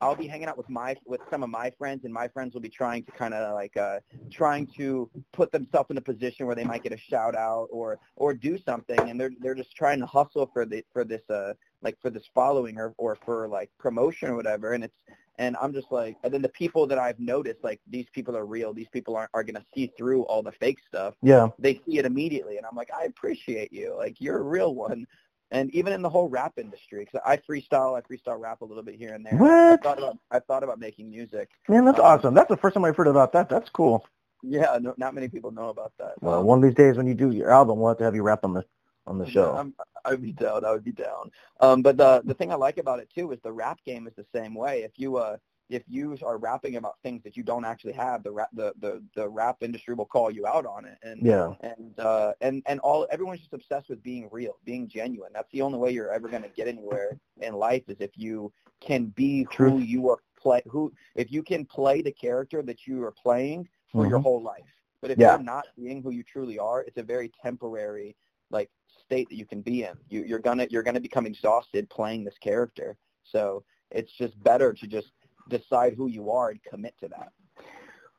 [0.00, 2.60] I'll be hanging out with my with some of my friends, and my friends will
[2.60, 6.56] be trying to kind of like uh, trying to put themselves in a position where
[6.56, 10.00] they might get a shout out or or do something, and they're they're just trying
[10.00, 13.70] to hustle for the for this uh like for this following or or for like
[13.78, 14.96] promotion or whatever, and it's
[15.38, 18.44] and I'm just like, and then the people that I've noticed, like these people are
[18.44, 18.74] real.
[18.74, 21.14] These people aren't are gonna see through all the fake stuff.
[21.22, 23.94] Yeah, They see it immediately, and I'm like, I appreciate you.
[23.96, 25.06] Like you're a real one.
[25.50, 28.82] And even in the whole rap industry, because I freestyle, I freestyle rap a little
[28.84, 29.44] bit here and there.
[29.68, 29.80] I What?
[29.82, 31.50] thought about I thought about making music.
[31.68, 32.34] man, that's Um, awesome.
[32.34, 33.48] That's the first time I've heard about that.
[33.48, 34.06] That's cool.
[34.42, 36.16] Yeah, no, not many people know about that.
[36.20, 38.14] Well, Um, one of these days when you do your album, we'll have to have
[38.14, 38.64] you rap on the
[39.06, 39.56] on the show.
[39.56, 39.74] I'm,
[40.04, 40.64] I would be down.
[40.64, 41.30] I would be down.
[41.60, 44.14] Um, but the the thing I like about it too is the rap game is
[44.16, 44.82] the same way.
[44.82, 45.36] If you uh
[45.70, 49.02] if you are rapping about things that you don't actually have, the rap the the,
[49.16, 50.98] the rap industry will call you out on it.
[51.02, 55.32] And yeah, and uh and and all everyone's just obsessed with being real, being genuine.
[55.34, 58.52] That's the only way you're ever going to get anywhere in life is if you
[58.80, 59.84] can be who Truth.
[59.84, 64.06] you are play who if you can play the character that you are playing for
[64.06, 64.22] your Mhm.
[64.22, 64.64] whole life.
[65.02, 65.30] But if Yeah.
[65.30, 68.16] you're not being who you truly are, it's a very temporary
[68.50, 68.70] like
[69.04, 69.94] state that you can be in.
[70.08, 72.96] You, you're gonna you're gonna become exhausted playing this character.
[73.22, 75.12] So it's just better to just
[75.50, 77.32] decide who you are and commit to that.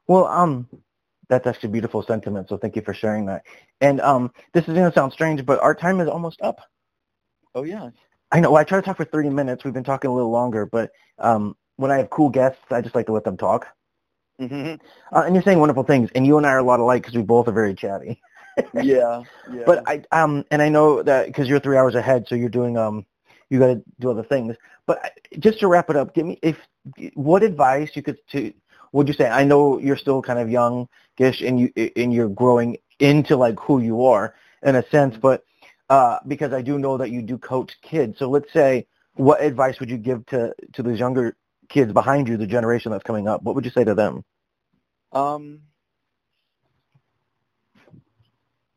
[0.07, 0.67] Well, um,
[1.29, 2.49] that's actually a beautiful sentiment.
[2.49, 3.43] So thank you for sharing that.
[3.79, 6.59] And um, this is going to sound strange, but our time is almost up.
[7.55, 7.89] Oh yeah.
[8.31, 8.55] I know.
[8.55, 9.63] I try to talk for 30 minutes.
[9.63, 12.95] We've been talking a little longer, but um, when I have cool guests, I just
[12.95, 13.67] like to let them talk.
[14.39, 15.15] Mm-hmm.
[15.15, 17.15] Uh, and you're saying wonderful things, and you and I are a lot alike because
[17.15, 18.21] we both are very chatty.
[18.73, 19.23] yeah.
[19.51, 19.63] Yeah.
[19.65, 22.77] But I um, and I know that because you're three hours ahead, so you're doing
[22.77, 23.05] um,
[23.49, 24.55] you got to do other things.
[24.87, 26.57] But I- just to wrap it up, give me if
[27.13, 28.53] what advice you could to
[28.91, 29.29] would you say?
[29.29, 33.79] I know you're still kind of young-ish, and you and you're growing into like who
[33.79, 35.43] you are in a sense, but
[35.89, 38.19] uh, because I do know that you do coach kids.
[38.19, 41.35] So let's say, what advice would you give to to those younger
[41.69, 43.43] kids behind you, the generation that's coming up?
[43.43, 44.23] What would you say to them?
[45.13, 45.61] Um,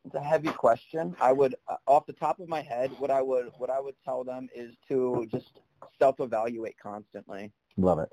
[0.05, 1.16] it's a heavy question.
[1.20, 3.96] I would, uh, off the top of my head, what I would what I would
[4.05, 5.61] tell them is to just
[5.98, 7.52] self-evaluate constantly.
[7.77, 8.11] Love it.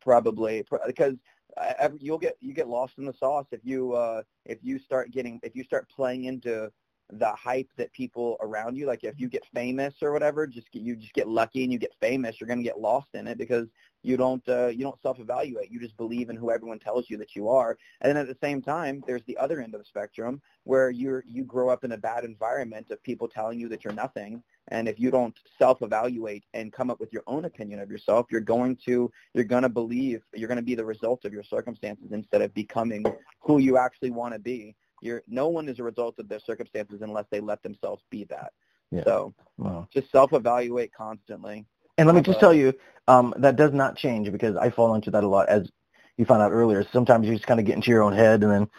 [0.00, 1.14] Probably because
[1.56, 5.10] uh, you'll get you get lost in the sauce if you uh, if you start
[5.10, 6.70] getting if you start playing into
[7.10, 10.80] the hype that people around you like if you get famous or whatever just get,
[10.80, 13.36] you just get lucky and you get famous you're going to get lost in it
[13.36, 13.68] because
[14.02, 17.16] you don't uh, you don't self evaluate you just believe in who everyone tells you
[17.18, 17.76] that you are.
[18.00, 21.22] And then at the same time there's the other end of the spectrum where you're
[21.26, 24.88] you grow up in a bad environment of people telling you that you're nothing and
[24.88, 28.40] if you don't self evaluate and come up with your own opinion of yourself you're
[28.40, 32.12] going to you're going to believe you're going to be the result of your circumstances
[32.12, 33.04] instead of becoming
[33.40, 37.02] who you actually want to be you're no one is a result of their circumstances
[37.02, 38.52] unless they let themselves be that.
[38.90, 39.04] Yeah.
[39.04, 39.88] So wow.
[39.92, 41.66] just self-evaluate constantly.
[41.98, 42.72] And let me just uh, tell you,
[43.08, 45.70] um, that does not change because I fall into that a lot, as
[46.16, 46.86] you found out earlier.
[46.92, 48.70] Sometimes you just kind of get into your own head, and then,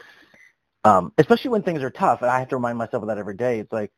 [0.84, 3.36] um, especially when things are tough, and I have to remind myself of that every
[3.36, 3.60] day.
[3.60, 3.92] It's like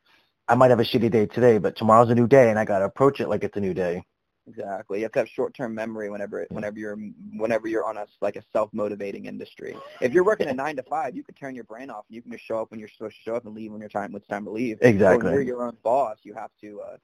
[0.47, 2.79] I might have a shitty day today, but tomorrow's a new day, and I got
[2.79, 4.05] to approach it like it's a new day.
[4.47, 4.99] Exactly.
[4.99, 6.97] You have to have short-term memory whenever whenever you're
[7.35, 9.75] whenever you're on a like a self-motivating industry.
[10.01, 12.05] If you're working a nine to five, you can turn your brain off.
[12.07, 13.79] and You can just show up when you're supposed to show up and leave when
[13.79, 14.77] your time when it's time to leave.
[14.81, 15.25] Exactly.
[15.25, 16.97] When you're your own boss, you have to uh,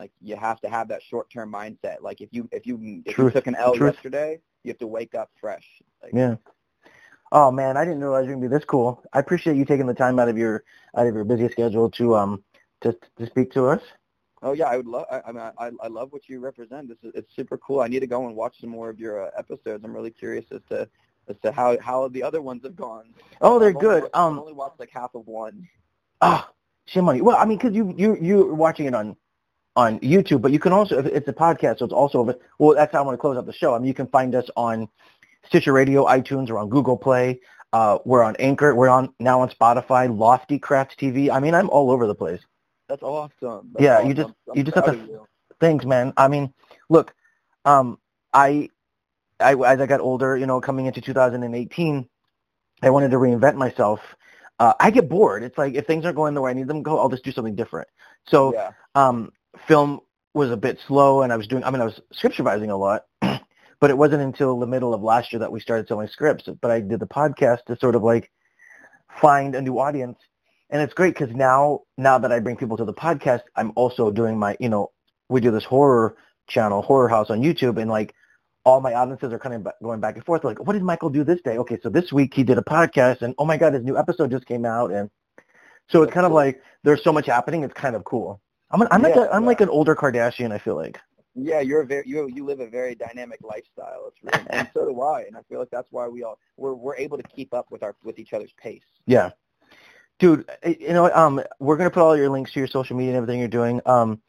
[0.00, 2.02] like you have to have that short-term mindset.
[2.02, 3.26] Like if you if you if Truth.
[3.26, 3.94] you took an L Truth.
[3.94, 5.66] yesterday, you have to wake up fresh.
[6.02, 6.34] Like, yeah.
[7.30, 9.04] Oh man, I didn't realize you were gonna be this cool.
[9.12, 10.64] I appreciate you taking the time out of your
[10.96, 12.42] out of your busy schedule to um
[12.82, 13.82] to to speak to us.
[14.42, 15.06] Oh yeah, I would love.
[15.10, 16.88] I, I mean, I, I love what you represent.
[16.88, 17.80] This is it's super cool.
[17.80, 19.84] I need to go and watch some more of your uh, episodes.
[19.84, 20.88] I'm really curious as to
[21.28, 23.14] as to how how the other ones have gone.
[23.40, 24.02] Oh, they're I've good.
[24.04, 25.68] Watched, um, I've only watched like half of one.
[26.20, 26.50] Ah,
[26.86, 27.24] shame on you.
[27.24, 29.16] Well, I mean, because you you you're watching it on
[29.74, 32.76] on YouTube, but you can also it's a podcast, so it's also well.
[32.76, 33.74] That's how I want to close out the show.
[33.74, 34.88] I mean, you can find us on
[35.46, 37.40] Stitcher Radio, iTunes, or on Google Play.
[37.72, 38.74] Uh, we're on Anchor.
[38.74, 41.30] We're on now on Spotify, Lofty Craft TV.
[41.30, 42.40] I mean, I'm all over the place.
[42.88, 43.70] That's awesome.
[43.72, 44.08] That's yeah, awesome.
[44.08, 45.26] you just I'm you just have to.
[45.60, 46.12] Thanks, man.
[46.16, 46.52] I mean,
[46.88, 47.14] look,
[47.64, 47.98] um,
[48.32, 48.70] I,
[49.40, 52.08] I as I got older, you know, coming into 2018,
[52.82, 54.00] I wanted to reinvent myself.
[54.58, 55.42] Uh, I get bored.
[55.42, 57.24] It's like if things aren't going the way I need them to go, I'll just
[57.24, 57.88] do something different.
[58.26, 58.70] So, yeah.
[58.94, 59.32] um,
[59.66, 60.00] film
[60.34, 61.64] was a bit slow, and I was doing.
[61.64, 65.02] I mean, I was script supervising a lot, but it wasn't until the middle of
[65.02, 66.48] last year that we started selling scripts.
[66.60, 68.30] But I did the podcast to sort of like
[69.20, 70.18] find a new audience
[70.70, 74.10] and it's great because now now that I bring people to the podcast, I'm also
[74.10, 74.90] doing my you know
[75.28, 76.16] we do this horror
[76.48, 78.14] channel, Horror House on YouTube, and like
[78.64, 80.44] all my audiences are kind of going back and forth.
[80.44, 81.58] Like, what did Michael do this day?
[81.58, 84.30] Okay, so this week he did a podcast, and oh my god, his new episode
[84.30, 85.10] just came out, and
[85.88, 87.62] so it's kind of like there's so much happening.
[87.62, 88.40] It's kind of cool.
[88.70, 89.48] I'm an, I'm yeah, like a, I'm yeah.
[89.48, 90.52] like an older Kardashian.
[90.52, 90.98] I feel like.
[91.40, 94.08] Yeah, you're a very you you live a very dynamic lifestyle.
[94.08, 96.74] It's really, and so do I, and I feel like that's why we all we're
[96.74, 98.82] we're able to keep up with our with each other's pace.
[99.06, 99.30] Yeah,
[100.18, 103.12] dude, eh, you know, um, we're gonna put all your links to your social media
[103.12, 103.80] and everything you're doing.
[103.86, 104.20] Um,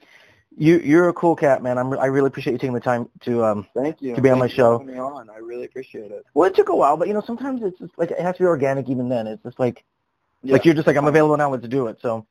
[0.57, 1.77] you you're a cool cat, man.
[1.77, 4.39] I'm I really appreciate you taking the time to um thank you to be on
[4.39, 4.79] my show.
[4.79, 5.29] Me on.
[5.29, 6.25] I really appreciate it.
[6.33, 8.43] Well, it took a while, but you know, sometimes it's just like it has to
[8.43, 8.89] be organic.
[8.89, 9.85] Even then, it's just like
[10.43, 10.53] yeah.
[10.53, 11.49] like you're just like I'm available now.
[11.49, 11.99] Let's do it.
[12.01, 12.25] So,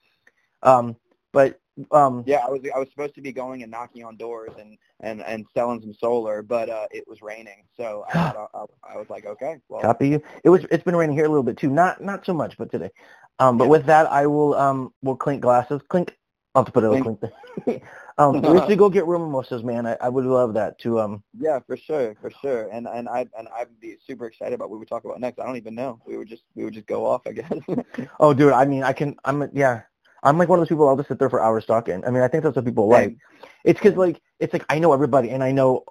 [0.63, 0.97] um,
[1.33, 1.61] but
[1.93, 4.77] um, yeah, I was I was supposed to be going and knocking on doors and
[5.01, 8.19] and and selling some solar, but uh, it was raining, so I,
[8.55, 10.23] I, I, was like, okay, well, copy you.
[10.45, 12.71] It was it's been raining here a little bit too, not not so much, but
[12.71, 12.91] today.
[13.39, 13.71] Um, but yeah.
[13.71, 16.17] with that, I will um will clink glasses, clink.
[16.55, 17.21] I'll have to put it a clink.
[17.65, 17.83] clink
[18.19, 19.87] um, we should go get room mimosas, man.
[19.87, 21.23] I, I would love that to um.
[21.39, 24.81] Yeah, for sure, for sure, and and I and I'd be super excited about what
[24.81, 25.39] we talk about next.
[25.39, 26.01] I don't even know.
[26.05, 27.53] We would just we would just go off, I guess.
[28.21, 29.17] oh, dude, I mean, I can.
[29.25, 29.83] I'm yeah.
[30.25, 30.89] I'm like one of those people.
[30.89, 32.05] I'll just sit there for hours talking.
[32.05, 33.17] I mean, I think that's what people like.
[33.65, 35.85] It's because like it's like I know everybody and I know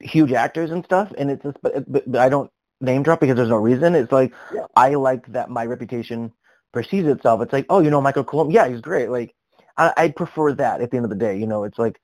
[0.00, 3.36] huge actors and stuff, and it's just but, but, but I don't name drop because
[3.36, 3.94] there's no reason.
[3.94, 4.64] It's like yeah.
[4.74, 6.32] I like that my reputation
[6.72, 7.42] perceives itself.
[7.42, 9.10] It's like oh, you know Michael Coulombe, yeah, he's great.
[9.10, 9.34] Like
[9.76, 11.38] I, I'd prefer that at the end of the day.
[11.38, 12.00] You know, it's like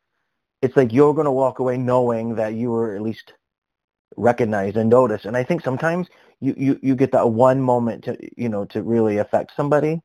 [0.63, 3.33] it's like you're gonna walk away knowing that you were at least
[4.17, 5.25] recognized and noticed.
[5.25, 6.09] And I think sometimes
[6.41, 10.01] you you you get that one moment to you know to really affect somebody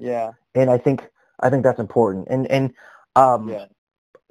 [0.00, 0.32] yeah.
[0.54, 1.06] And I think
[1.38, 2.26] I think that's important.
[2.28, 2.72] And and
[3.14, 3.66] um yeah.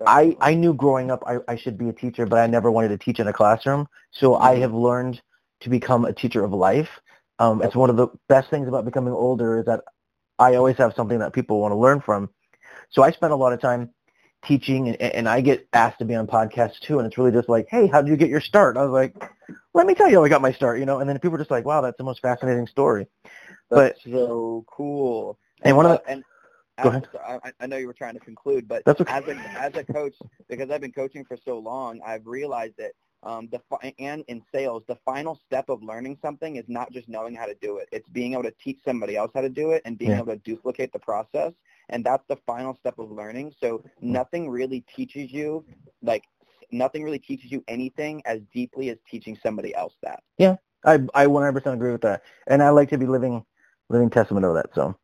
[0.06, 2.90] I I knew growing up I, I should be a teacher, but I never wanted
[2.90, 3.88] to teach in a classroom.
[4.12, 4.44] So mm-hmm.
[4.44, 5.22] I have learned
[5.62, 7.00] to become a teacher of life.
[7.40, 9.82] Um, it's one of the best things about becoming older is that
[10.38, 12.30] I always have something that people want to learn from.
[12.90, 13.92] So I spend a lot of time
[14.44, 17.50] teaching, and, and I get asked to be on podcasts too, and it's really just
[17.50, 18.78] like, hey, how did you get your start?
[18.78, 19.16] I was like,
[19.74, 21.00] let me tell you how I got my start, you know.
[21.00, 23.08] And then people are just like, wow, that's the most fascinating story.
[23.70, 25.38] That's but, so cool.
[25.62, 26.24] And one of the, and
[26.82, 27.10] Go ahead.
[27.28, 29.12] I, I know you were trying to conclude, but That's okay.
[29.12, 30.16] as a as a coach,
[30.48, 32.94] because I've been coaching for so long, I've realized that
[33.24, 37.08] um, the fi- and in sales, the final step of learning something is not just
[37.10, 37.88] knowing how to do it.
[37.92, 40.20] It's being able to teach somebody else how to do it and being Yeah.
[40.20, 41.54] able to duplicate the process.
[41.90, 43.54] And that's the final step of learning.
[43.60, 45.66] So nothing really teaches you,
[46.02, 46.24] like,
[46.72, 50.24] nothing really teaches you anything as deeply as teaching somebody else that.
[50.38, 53.46] Yeah, I I 100% agree with that, and I like to be living
[53.90, 54.74] living testament of that.
[54.76, 54.96] So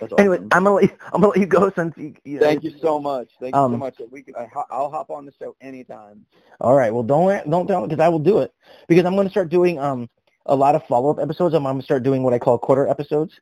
[0.00, 0.52] That's anyway, awesome.
[0.52, 2.14] I'm gonna let you, I'm gonna let you go since you.
[2.24, 3.30] you Thank you so much.
[3.40, 3.96] Thank you Um, so much.
[4.10, 6.26] We could, I, I'll hop on the show anytime.
[6.60, 6.92] All right.
[6.94, 8.52] Well, don't don't tell because I will do it
[8.88, 10.10] because I'm going to start doing um
[10.46, 11.54] a lot of follow up episodes.
[11.54, 13.34] I'm, to start doing what I call quarter episodes,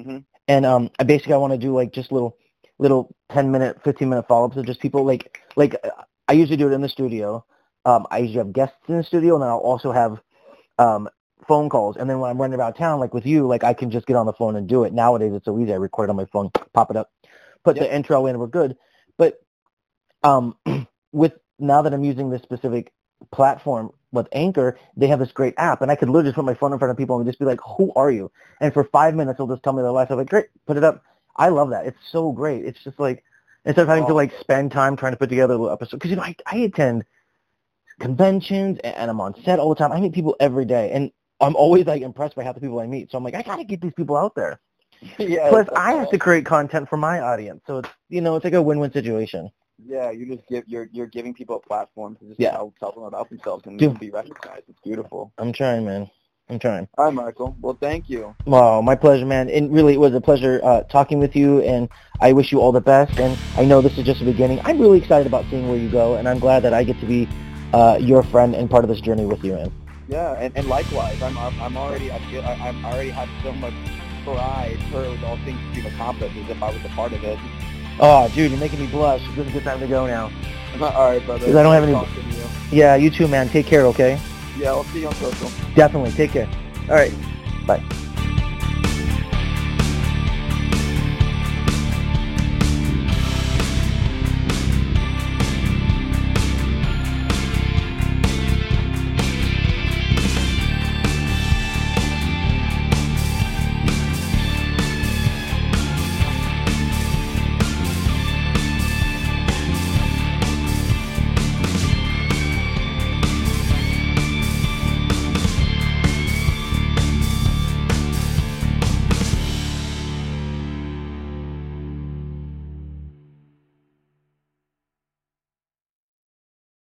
[0.00, 0.24] Mhm.
[0.48, 2.36] and um I basically I want to do like just little
[2.78, 5.76] little 10 minute, 15 minute follow ups of just people like like
[6.28, 7.44] I usually do it in the studio.
[7.86, 10.20] Um, I usually have guests in the studio, and then I'll also have
[10.78, 11.08] um
[11.48, 11.96] phone calls.
[11.96, 14.16] And then when I'm running about town, like with you, like I can just get
[14.16, 14.92] on the phone and do it.
[14.92, 15.72] Nowadays, it's so easy.
[15.72, 17.10] I record it on my phone, pop it up,
[17.64, 18.76] put the intro in, we're good.
[19.16, 19.40] But
[20.22, 20.56] um,
[21.12, 22.92] with now that I'm using this specific
[23.32, 26.54] platform with Anchor, they have this great app, and I could literally just put my
[26.54, 28.30] phone in front of people and just be like, "Who are you?"
[28.60, 30.10] And for five minutes, they'll just tell me their life.
[30.10, 31.02] I'm like, "Great, put it up."
[31.36, 31.86] I love that.
[31.86, 32.64] It's so great.
[32.64, 33.24] It's just like
[33.64, 34.16] instead of having to Oh.
[34.16, 36.58] like spend time trying to put together a little episode, because you know I, I
[36.58, 37.04] attend
[38.00, 39.92] conventions and I'm on set all the time.
[39.92, 42.86] I meet people every day, and I'm always like impressed by half the people I
[42.86, 43.10] meet.
[43.10, 44.60] So I'm like, I gotta get these people out there.
[45.18, 45.48] yeah.
[45.48, 48.54] Plus, I have to create content for my audience, so it's you know it's like
[48.54, 49.50] a win-win situation.
[49.84, 52.50] Yeah, you just give you're you're giving people a platform to just Yeah.
[52.50, 53.98] tell, tell them about themselves and Dude.
[54.00, 54.64] be recognized.
[54.68, 55.32] It's beautiful.
[55.38, 56.10] I'm trying, man.
[56.50, 56.88] I'm trying.
[56.96, 57.56] All right, Michael.
[57.60, 58.34] Well, thank you.
[58.46, 59.50] Wow, my pleasure, man.
[59.50, 61.88] And really it was a pleasure uh, talking with you, and
[62.20, 63.20] I wish you all the best.
[63.20, 64.60] And I know this is just the beginning.
[64.64, 67.06] I'm really excited about seeing where you go, and I'm glad that I get to
[67.06, 67.28] be
[67.72, 69.72] uh, your friend and part of this journey with you, man.
[70.08, 73.74] Yeah, and, and likewise, I'm I'm already I feel I, I'm already have so much
[74.24, 77.38] pride for all things you've accomplished as if I was a part of it.
[78.00, 79.20] Oh, dude, you're making me blush.
[79.36, 80.30] This is a good time to go now.
[80.80, 81.46] all right, brother.
[81.48, 82.44] I don't have any- you.
[82.70, 83.48] Yeah, you too, man.
[83.48, 84.20] Take care, okay?
[84.56, 85.50] Yeah, I'll see you on social.
[85.74, 86.12] Definitely.
[86.12, 86.48] Take care.
[86.88, 87.12] All right.
[87.66, 87.82] Bye.